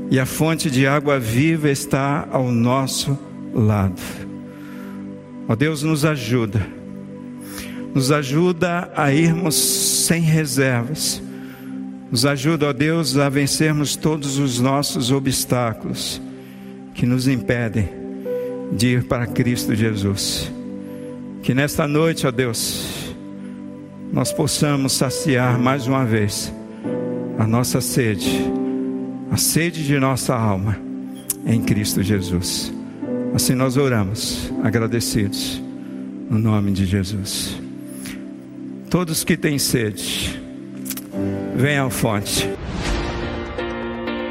[0.09, 3.17] e a fonte de água viva está ao nosso
[3.53, 4.01] lado.
[5.47, 6.65] Ó Deus, nos ajuda.
[7.93, 11.21] Nos ajuda a irmos sem reservas.
[12.11, 16.21] Nos ajuda, ó Deus, a vencermos todos os nossos obstáculos
[16.93, 17.89] que nos impedem
[18.71, 20.51] de ir para Cristo Jesus.
[21.41, 23.13] Que nesta noite, ó Deus,
[24.11, 26.53] nós possamos saciar mais uma vez
[27.37, 28.49] a nossa sede,
[29.31, 30.77] a sede de nossa alma
[31.45, 32.73] em Cristo Jesus.
[33.33, 35.61] Assim nós oramos, agradecidos,
[36.29, 37.59] no nome de Jesus.
[38.89, 40.39] Todos que têm sede,
[41.55, 42.49] venham à fonte.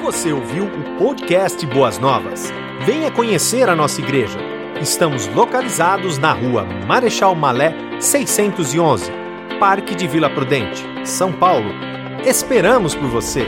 [0.03, 2.53] Você ouviu o podcast Boas Novas?
[2.87, 4.39] Venha conhecer a nossa igreja.
[4.81, 9.11] Estamos localizados na rua Marechal Malé 611,
[9.61, 11.71] Parque de Vila Prudente, São Paulo.
[12.25, 13.47] Esperamos por você!